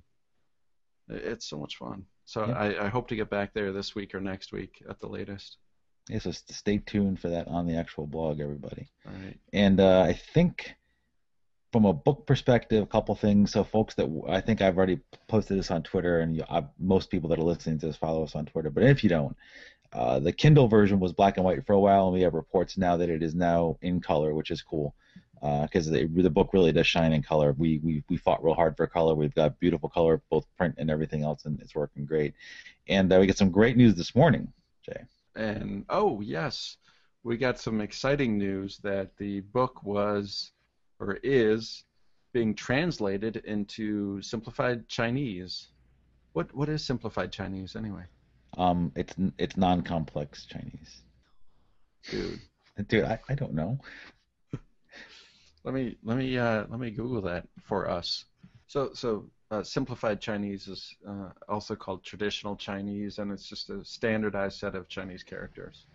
it's 1.10 1.48
so 1.48 1.58
much 1.58 1.78
fun. 1.78 2.06
So 2.26 2.46
yeah. 2.48 2.54
I, 2.54 2.86
I 2.86 2.88
hope 2.90 3.08
to 3.10 3.16
get 3.16 3.30
back 3.30 3.54
there 3.54 3.72
this 3.72 3.96
week 3.96 4.14
or 4.14 4.22
next 4.22 4.52
week 4.52 4.84
at 4.90 5.00
the 5.00 5.08
latest. 5.08 5.58
Yeah, 6.10 6.19
so 6.19 6.32
stay 6.32 6.80
tuned 6.80 7.19
for 7.19 7.30
that 7.30 7.48
on 7.48 7.67
the 7.67 7.78
actual 7.78 8.08
blog, 8.08 8.39
everybody. 8.39 8.89
All 9.06 9.13
right. 9.13 9.38
And 9.54 9.80
uh, 9.80 10.02
I 10.02 10.13
think 10.13 10.76
from 11.72 11.86
a 11.86 11.93
book 11.93 12.26
perspective, 12.26 12.82
a 12.82 12.88
couple 12.88 13.13
things. 13.13 13.52
So, 13.52 13.63
folks 13.63 13.93
that 13.95 14.10
I 14.28 14.41
think 14.41 14.62
I've 14.62 14.78
already 14.78 15.00
posted 15.28 15.60
this 15.60 15.69
on 15.69 15.84
Twitter, 15.84 16.19
and 16.19 16.36
you, 16.36 16.43
I, 16.50 16.65
most 16.80 17.12
people 17.12 17.30
that 17.30 17.39
are 17.39 17.43
listening 17.43 17.80
to 17.80 17.86
this 17.88 17.95
follow 17.95 18.24
us 18.24 18.36
on 18.36 18.48
Twitter. 18.48 18.72
But 18.72 18.84
if 18.84 19.04
you 19.04 19.10
don't, 19.10 19.38
uh, 19.93 20.19
the 20.19 20.32
Kindle 20.32 20.67
version 20.67 21.00
was 21.00 21.13
black 21.13 21.38
and 21.38 21.45
white 21.45 21.63
for 21.67 21.74
a 21.74 21.80
while, 21.80 22.06
and 22.06 22.13
we 22.13 22.22
have 22.22 22.34
reports 22.34 22.78
now 22.78 22.98
that 22.98 23.10
it 23.10 23.22
is 23.22 23.36
now 23.36 23.78
in 23.82 24.02
color, 24.02 24.34
which 24.34 24.50
is 24.50 24.63
cool 24.63 24.95
because 25.41 25.88
uh, 25.88 25.91
the, 25.91 26.06
the 26.08 26.30
book 26.30 26.50
really 26.54 26.72
does 26.72 26.88
shine 26.88 27.13
in 27.13 27.24
color. 27.24 27.54
We, 27.58 27.80
we 27.84 28.04
we 28.10 28.17
fought 28.17 28.43
real 28.43 28.56
hard 28.56 28.76
for 28.76 28.88
color. 28.88 29.15
We've 29.15 29.34
got 29.34 29.60
beautiful 29.60 29.89
color, 29.89 30.22
both 30.30 30.45
print 30.58 30.76
and 30.78 30.89
everything 30.89 31.24
else, 31.24 31.45
and 31.45 31.60
it's 31.62 31.76
working 31.76 32.06
great. 32.06 32.34
And 32.88 33.13
uh, 33.13 33.19
we 33.19 33.28
get 33.28 33.38
some 33.38 33.52
great 33.52 33.78
news 33.78 33.95
this 33.95 34.15
morning, 34.15 34.52
Jay. 34.84 35.04
And 35.36 35.86
oh 35.89 36.22
yes, 36.22 36.78
we 37.24 37.38
got 37.38 37.60
some 37.60 37.82
exciting 37.82 38.38
news 38.38 38.80
that 38.84 39.15
the 39.18 39.42
book 39.42 39.84
was 39.84 40.52
or 41.00 41.20
is 41.24 41.84
being 42.34 42.54
translated 42.54 43.38
into 43.38 44.22
simplified 44.22 44.88
Chinese. 44.88 45.70
What 46.34 46.54
what 46.56 46.70
is 46.70 46.84
simplified 46.84 47.32
Chinese 47.32 47.76
anyway? 47.76 48.04
Um, 48.58 48.92
it's 48.96 49.15
it's 49.38 49.58
non-complex 49.58 50.46
Chinese. 50.46 51.02
Dude. 52.10 52.39
Dude, 52.88 53.04
I, 53.04 53.20
I 53.28 53.36
don't 53.36 53.54
know. 53.54 53.78
let 55.63 55.74
me 55.74 55.98
let 56.04 56.18
me 56.18 56.38
uh, 56.38 56.65
let 56.70 56.80
me 56.80 56.92
Google 56.92 57.22
that 57.24 57.48
for 57.63 57.89
us. 57.89 58.26
So 58.68 58.92
so 58.94 59.30
uh, 59.52 59.64
simplified 59.64 60.22
Chinese 60.22 60.68
is 60.68 60.96
uh, 61.08 61.30
also 61.48 61.76
called 61.76 62.04
traditional 62.04 62.56
Chinese, 62.56 63.18
and 63.20 63.32
it's 63.32 63.48
just 63.48 63.70
a 63.70 63.84
standardized 63.84 64.60
set 64.60 64.76
of 64.76 64.88
Chinese 64.88 65.24
characters. 65.24 65.86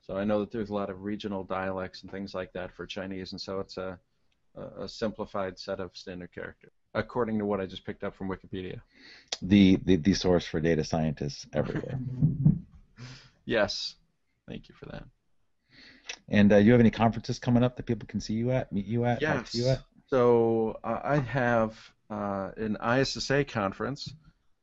So 0.00 0.16
I 0.16 0.24
know 0.24 0.40
that 0.40 0.50
there's 0.50 0.70
a 0.70 0.74
lot 0.74 0.90
of 0.90 1.02
regional 1.02 1.44
dialects 1.44 2.02
and 2.02 2.10
things 2.10 2.34
like 2.34 2.52
that 2.52 2.72
for 2.72 2.86
Chinese, 2.86 3.32
and 3.32 3.40
so 3.40 3.60
it's 3.60 3.76
a 3.76 3.98
a 4.80 4.88
simplified 4.88 5.58
set 5.58 5.80
of 5.80 5.90
standard 5.94 6.32
characters, 6.32 6.72
according 6.94 7.38
to 7.38 7.44
what 7.44 7.60
I 7.60 7.66
just 7.66 7.84
picked 7.84 8.04
up 8.04 8.16
from 8.16 8.28
Wikipedia. 8.28 8.80
The 9.42 9.78
the, 9.84 9.96
the 9.96 10.14
source 10.14 10.46
for 10.46 10.60
data 10.60 10.84
scientists 10.84 11.46
everywhere. 11.52 11.98
yes, 13.44 13.94
thank 14.48 14.68
you 14.68 14.74
for 14.74 14.86
that. 14.86 15.04
And 16.28 16.52
uh, 16.52 16.56
you 16.56 16.72
have 16.72 16.80
any 16.80 16.90
conferences 16.90 17.38
coming 17.38 17.62
up 17.62 17.76
that 17.76 17.86
people 17.86 18.08
can 18.08 18.20
see 18.20 18.34
you 18.34 18.50
at, 18.50 18.72
meet 18.72 18.86
you 18.86 19.04
at, 19.04 19.20
yes. 19.20 19.36
talk 19.36 19.48
to 19.50 19.58
you 19.58 19.68
at? 19.68 19.78
So 20.10 20.78
uh, 20.82 21.00
I 21.04 21.16
have 21.18 21.76
uh, 22.08 22.52
an 22.56 22.78
ISSA 22.82 23.44
conference 23.44 24.10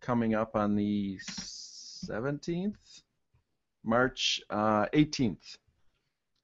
coming 0.01 0.33
up 0.33 0.55
on 0.55 0.75
the 0.75 1.19
17th, 1.19 2.73
March 3.83 4.41
18th. 4.51 5.31
Uh, 5.31 5.57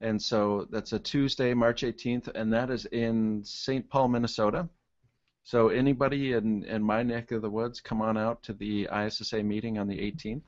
and 0.02 0.22
so 0.22 0.68
that's 0.70 0.92
a 0.92 1.00
Tuesday, 1.00 1.52
March 1.52 1.82
18th, 1.82 2.28
and 2.36 2.52
that 2.52 2.70
is 2.70 2.86
in 2.86 3.42
St. 3.44 3.88
Paul, 3.90 4.06
Minnesota. 4.06 4.68
So 5.42 5.68
anybody 5.70 6.34
in, 6.34 6.64
in 6.64 6.80
my 6.80 7.02
neck 7.02 7.32
of 7.32 7.42
the 7.42 7.50
woods, 7.50 7.80
come 7.80 8.02
on 8.02 8.16
out 8.16 8.44
to 8.44 8.52
the 8.52 8.88
ISSA 8.92 9.42
meeting 9.42 9.78
on 9.78 9.88
the 9.88 9.98
18th. 9.98 10.42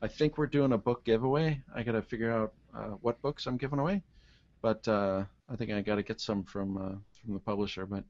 I 0.00 0.08
think 0.08 0.38
we're 0.38 0.46
doing 0.46 0.72
a 0.72 0.78
book 0.78 1.04
giveaway. 1.04 1.62
I 1.74 1.82
got 1.82 1.92
to 1.92 2.02
figure 2.02 2.32
out 2.32 2.54
uh, 2.74 2.96
what 3.02 3.20
books 3.20 3.46
I'm 3.46 3.58
giving 3.58 3.78
away, 3.78 4.02
but 4.62 4.88
uh, 4.88 5.24
I 5.50 5.56
think 5.56 5.70
I 5.70 5.82
got 5.82 5.96
to 5.96 6.02
get 6.02 6.22
some 6.22 6.44
from 6.44 6.78
uh, 6.78 6.96
from 7.24 7.34
the 7.34 7.40
publisher. 7.40 7.86
But 7.86 8.04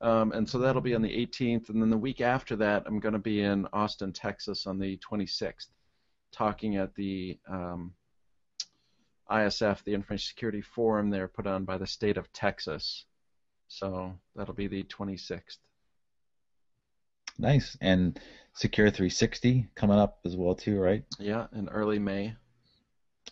um, 0.00 0.32
and 0.32 0.48
so 0.48 0.58
that'll 0.58 0.82
be 0.82 0.94
on 0.94 1.02
the 1.02 1.26
18th, 1.26 1.68
and 1.70 1.80
then 1.80 1.90
the 1.90 1.98
week 1.98 2.20
after 2.20 2.56
that, 2.56 2.84
I'm 2.86 3.00
going 3.00 3.12
to 3.12 3.18
be 3.18 3.40
in 3.40 3.66
Austin, 3.72 4.12
Texas, 4.12 4.66
on 4.66 4.78
the 4.78 4.98
26th, 4.98 5.68
talking 6.32 6.76
at 6.76 6.94
the 6.94 7.38
um, 7.48 7.92
ISF, 9.30 9.84
the 9.84 9.94
Information 9.94 10.28
Security 10.28 10.60
Forum 10.60 11.10
there 11.10 11.28
put 11.28 11.46
on 11.46 11.64
by 11.64 11.78
the 11.78 11.86
state 11.86 12.16
of 12.16 12.32
Texas. 12.32 13.04
So 13.68 14.14
that'll 14.34 14.54
be 14.54 14.66
the 14.66 14.84
26th. 14.84 15.58
Nice. 17.38 17.76
And 17.80 18.18
Secure 18.54 18.90
360 18.90 19.68
coming 19.76 19.98
up 19.98 20.18
as 20.24 20.36
well 20.36 20.54
too, 20.54 20.80
right? 20.80 21.04
Yeah, 21.18 21.46
in 21.54 21.68
early 21.68 21.98
May. 21.98 22.34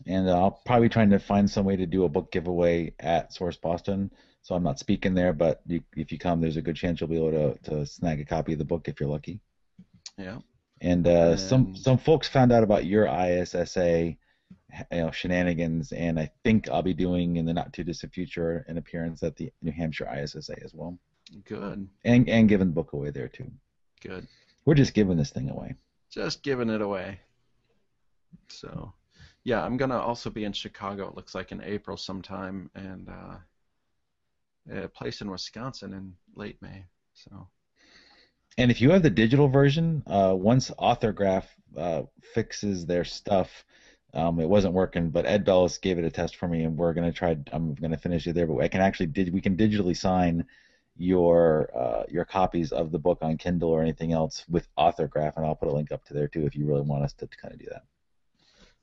And 0.07 0.31
I'll 0.31 0.61
probably 0.65 0.89
trying 0.89 1.11
to 1.11 1.19
find 1.19 1.51
some 1.51 1.65
way 1.65 1.77
to 1.77 1.87
do 1.87 2.05
a 2.05 2.09
book 2.09 2.31
giveaway 2.31 2.95
at 3.01 3.33
Source 3.33 3.57
Boston. 3.57 4.13
So 4.47 4.55
I'm 4.55 4.63
not 4.63 4.79
speaking 4.79 5.13
there, 5.13 5.33
but 5.33 5.61
you, 5.67 5.83
if 5.97 6.13
you 6.13 6.21
come, 6.21 6.41
there's 6.41 6.57
a 6.57 6.63
good 6.63 6.77
chance 6.77 7.01
you'll 7.01 7.11
be 7.11 7.17
able 7.17 7.33
to, 7.33 7.71
to 7.71 7.85
snag 7.85 8.21
a 8.21 8.25
copy 8.25 8.53
of 8.53 8.61
the 8.61 8.65
book 8.65 8.87
if 8.87 9.01
you're 9.01 9.09
lucky. 9.09 9.41
Yeah. 10.17 10.39
And, 10.81 11.05
uh, 11.05 11.31
and 11.31 11.41
some 11.41 11.75
some 11.75 11.99
folks 11.99 12.29
found 12.29 12.53
out 12.53 12.63
about 12.63 12.85
your 12.85 13.07
ISSA 13.07 14.05
you 14.07 14.17
know 14.93 15.11
shenanigans, 15.11 15.91
and 15.91 16.21
I 16.21 16.31
think 16.45 16.69
I'll 16.69 16.83
be 16.83 16.95
doing 16.95 17.39
in 17.39 17.45
the 17.45 17.55
not 17.55 17.73
too 17.73 17.83
distant 17.83 18.15
future 18.15 18.65
an 18.69 18.79
appearance 18.79 19.25
at 19.25 19.35
the 19.35 19.51
New 19.63 19.73
Hampshire 19.73 20.09
ISSA 20.17 20.55
as 20.65 20.73
well. 20.73 20.97
Good. 21.45 21.89
And 22.05 22.29
and 22.29 22.49
giving 22.49 22.69
the 22.69 22.73
book 22.73 22.93
away 22.93 23.11
there 23.11 23.27
too. 23.27 23.51
Good. 24.01 24.29
We're 24.65 24.75
just 24.75 24.95
giving 24.95 25.17
this 25.17 25.31
thing 25.31 25.51
away. 25.51 25.75
Just 26.09 26.45
giving 26.45 26.71
it 26.71 26.83
away. 26.83 27.19
So, 28.47 28.93
yeah, 29.43 29.65
I'm 29.65 29.77
gonna 29.77 29.99
also 29.99 30.31
be 30.31 30.45
in 30.45 30.53
Chicago. 30.53 31.09
It 31.09 31.17
looks 31.17 31.35
like 31.35 31.51
in 31.51 31.65
April 31.65 31.97
sometime, 31.97 32.71
and 32.77 33.09
uh, 33.09 33.39
a 34.73 34.89
place 34.89 35.21
in 35.21 35.31
Wisconsin 35.31 35.95
in 35.95 36.15
late 36.35 36.61
May. 36.61 36.85
So. 37.15 37.49
And 38.59 38.71
if 38.71 38.81
you 38.81 38.91
have 38.91 39.03
the 39.03 39.11
digital 39.11 39.49
version, 39.49 40.03
uh, 40.07 40.35
once 40.37 40.71
Authorgraph 40.71 41.45
uh, 41.77 42.03
fixes 42.35 42.87
their 42.87 43.05
stuff, 43.05 43.65
um, 44.15 44.41
it 44.41 44.49
wasn't 44.49 44.73
working, 44.73 45.11
but 45.11 45.27
Ed 45.27 45.45
Bellis 45.45 45.77
gave 45.79 45.99
it 45.99 46.05
a 46.05 46.11
test 46.11 46.37
for 46.37 46.49
me, 46.49 46.65
and 46.65 46.77
we're 46.77 46.95
gonna 46.95 47.13
try. 47.13 47.37
I'm 47.53 47.75
gonna 47.75 47.99
finish 47.99 48.27
it 48.27 48.35
there, 48.35 48.47
but 48.47 48.63
I 48.63 48.69
can 48.69 48.81
actually 48.81 49.07
did 49.07 49.33
we 49.33 49.43
can 49.43 49.57
digitally 49.57 49.97
sign 49.97 50.47
your 50.97 51.71
uh, 51.77 52.05
your 52.09 52.25
copies 52.25 52.73
of 52.73 52.93
the 52.93 52.99
book 52.99 53.19
on 53.21 53.37
Kindle 53.37 53.69
or 53.69 53.83
anything 53.83 54.13
else 54.13 54.45
with 54.49 54.69
Authorgraph, 54.79 55.37
and 55.37 55.45
I'll 55.45 55.55
put 55.55 55.69
a 55.69 55.75
link 55.75 55.93
up 55.93 56.05
to 56.07 56.15
there 56.15 56.29
too 56.29 56.47
if 56.47 56.57
you 56.57 56.67
really 56.67 56.81
want 56.81 57.05
us 57.05 57.13
to 57.15 57.27
kind 57.27 57.53
of 57.53 57.61
do 57.61 57.67
that. 57.71 57.83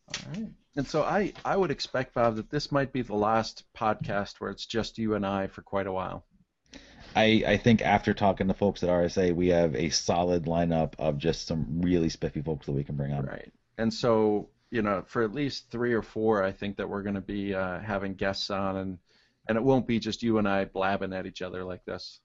All 0.08 0.32
right. 0.34 0.50
And 0.76 0.88
so 0.88 1.04
I 1.04 1.34
I 1.46 1.56
would 1.56 1.72
expect 1.72 2.16
Bob 2.16 2.36
that 2.38 2.50
this 2.50 2.72
might 2.72 2.92
be 2.92 3.02
the 3.02 3.16
last 3.16 3.64
podcast 3.78 4.40
where 4.40 4.50
it's 4.50 4.66
just 4.66 4.98
you 4.98 5.16
and 5.16 5.26
I 5.26 5.48
for 5.48 5.62
quite 5.62 5.88
a 5.88 5.92
while. 5.92 6.26
I, 7.16 7.44
I 7.46 7.58
think 7.58 7.84
after 7.84 8.16
talking 8.16 8.48
to 8.48 8.56
folks 8.56 8.82
at 8.82 8.90
RSA, 8.90 9.36
we 9.36 9.50
have 9.50 9.76
a 9.76 9.90
solid 9.90 10.46
lineup 10.46 10.94
of 10.98 11.20
just 11.20 11.46
some 11.46 11.82
really 11.82 12.10
spiffy 12.10 12.42
folks 12.42 12.66
that 12.66 12.72
we 12.72 12.84
can 12.84 12.96
bring 12.96 13.14
on. 13.14 13.28
Right. 13.28 13.54
and 13.78 13.94
so 13.94 14.50
you 14.74 14.82
know, 14.82 15.04
for 15.06 15.22
at 15.22 15.36
least 15.36 15.70
three 15.70 15.94
or 15.94 16.02
four, 16.02 16.42
I 16.42 16.52
think 16.52 16.78
that 16.78 16.90
we're 16.90 17.04
going 17.04 17.14
to 17.14 17.22
be 17.22 17.54
uh, 17.54 17.80
having 17.80 18.16
guests 18.16 18.50
on, 18.50 18.76
and 18.78 18.98
and 19.48 19.56
it 19.56 19.64
won't 19.64 19.86
be 19.86 20.00
just 20.00 20.24
you 20.24 20.40
and 20.40 20.48
I 20.48 20.66
blabbing 20.66 21.14
at 21.14 21.28
each 21.28 21.44
other 21.44 21.64
like 21.64 21.86
this. 21.86 22.20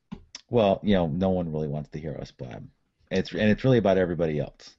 Well, 0.48 0.80
you 0.82 0.94
know, 0.94 1.08
no 1.08 1.28
one 1.28 1.52
really 1.52 1.68
wants 1.68 1.90
to 1.90 1.98
hear 1.98 2.16
us 2.18 2.30
blab. 2.30 2.66
It's 3.10 3.32
and 3.32 3.50
it's 3.50 3.64
really 3.64 3.76
about 3.76 3.98
everybody 3.98 4.40
else. 4.40 4.77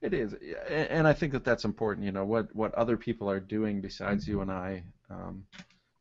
It 0.00 0.14
is, 0.14 0.34
and 0.68 1.06
I 1.06 1.12
think 1.12 1.32
that 1.32 1.44
that's 1.44 1.64
important. 1.64 2.06
You 2.06 2.12
know, 2.12 2.24
what 2.24 2.54
what 2.54 2.74
other 2.74 2.96
people 2.96 3.30
are 3.30 3.40
doing 3.40 3.80
besides 3.80 4.26
you 4.26 4.40
and 4.40 4.50
I. 4.50 4.82
Um, 5.10 5.44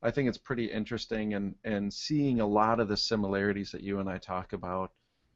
I 0.03 0.09
think 0.09 0.27
it's 0.27 0.37
pretty 0.37 0.65
interesting, 0.65 1.35
and 1.35 1.55
and 1.63 1.93
seeing 1.93 2.39
a 2.39 2.47
lot 2.47 2.79
of 2.79 2.87
the 2.87 2.97
similarities 2.97 3.71
that 3.71 3.81
you 3.81 3.99
and 3.99 4.09
I 4.09 4.17
talk 4.17 4.53
about. 4.53 4.91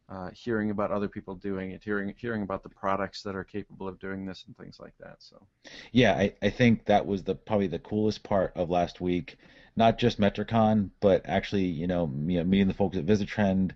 Uh, 0.07 0.29
hearing 0.35 0.69
about 0.69 0.91
other 0.91 1.07
people 1.07 1.33
doing 1.33 1.71
it, 1.71 1.83
hearing 1.83 2.13
hearing 2.15 2.43
about 2.43 2.61
the 2.61 2.69
products 2.69 3.23
that 3.23 3.35
are 3.35 3.43
capable 3.43 3.87
of 3.87 3.97
doing 3.97 4.23
this 4.23 4.43
and 4.45 4.55
things 4.55 4.79
like 4.79 4.93
that. 4.99 5.15
So. 5.17 5.41
Yeah, 5.91 6.13
I, 6.13 6.35
I 6.43 6.51
think 6.51 6.85
that 6.85 7.07
was 7.07 7.23
the 7.23 7.33
probably 7.33 7.65
the 7.65 7.79
coolest 7.79 8.21
part 8.21 8.53
of 8.55 8.69
last 8.69 9.01
week. 9.01 9.37
Not 9.75 9.97
just 9.97 10.19
Metricon, 10.19 10.91
but 10.99 11.23
actually, 11.25 11.65
you 11.65 11.87
know, 11.87 12.05
know 12.05 12.43
meeting 12.43 12.67
the 12.67 12.75
folks 12.75 12.97
at 12.97 13.05
Visitrend, 13.07 13.71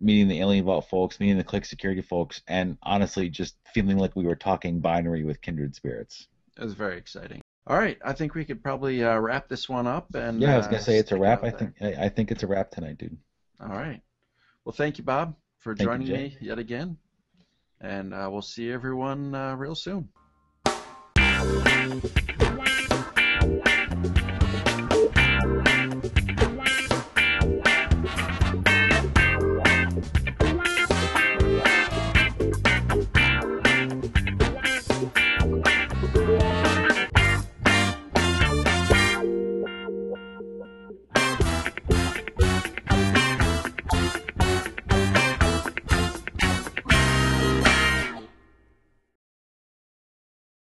meeting 0.00 0.28
the 0.28 0.40
Alien 0.40 0.64
Vault 0.64 0.88
folks, 0.88 1.20
meeting 1.20 1.36
the 1.36 1.44
Click 1.44 1.64
Security 1.64 2.02
folks, 2.02 2.42
and 2.46 2.78
honestly, 2.82 3.28
just 3.28 3.56
feeling 3.74 3.98
like 3.98 4.14
we 4.16 4.24
were 4.24 4.36
talking 4.36 4.80
binary 4.80 5.24
with 5.24 5.40
kindred 5.40 5.74
spirits. 5.74 6.28
It 6.56 6.64
was 6.64 6.74
very 6.74 6.98
exciting. 6.98 7.40
All 7.66 7.76
right, 7.76 7.98
I 8.04 8.14
think 8.14 8.34
we 8.34 8.44
could 8.44 8.62
probably 8.62 9.04
uh, 9.04 9.18
wrap 9.18 9.48
this 9.48 9.68
one 9.68 9.86
up. 9.86 10.14
And 10.14 10.40
yeah, 10.40 10.54
I 10.54 10.56
was 10.56 10.66
gonna 10.66 10.78
uh, 10.78 10.82
say 10.82 10.96
it's 10.98 11.12
a 11.12 11.18
wrap. 11.18 11.44
I 11.44 11.50
think 11.50 11.74
I, 11.80 12.04
I 12.04 12.08
think 12.08 12.30
it's 12.30 12.42
a 12.42 12.46
wrap 12.46 12.70
tonight, 12.70 12.98
dude. 12.98 13.16
All 13.60 13.68
right. 13.68 14.00
Well, 14.64 14.72
thank 14.72 14.98
you, 14.98 15.04
Bob, 15.04 15.34
for 15.58 15.74
Thank 15.74 15.88
joining 15.88 16.06
Jay. 16.06 16.12
me 16.16 16.36
yet 16.40 16.58
again, 16.58 16.96
and 17.80 18.14
uh, 18.14 18.28
we'll 18.30 18.42
see 18.42 18.70
everyone 18.70 19.34
uh, 19.34 19.54
real 19.54 19.74
soon. 19.74 20.08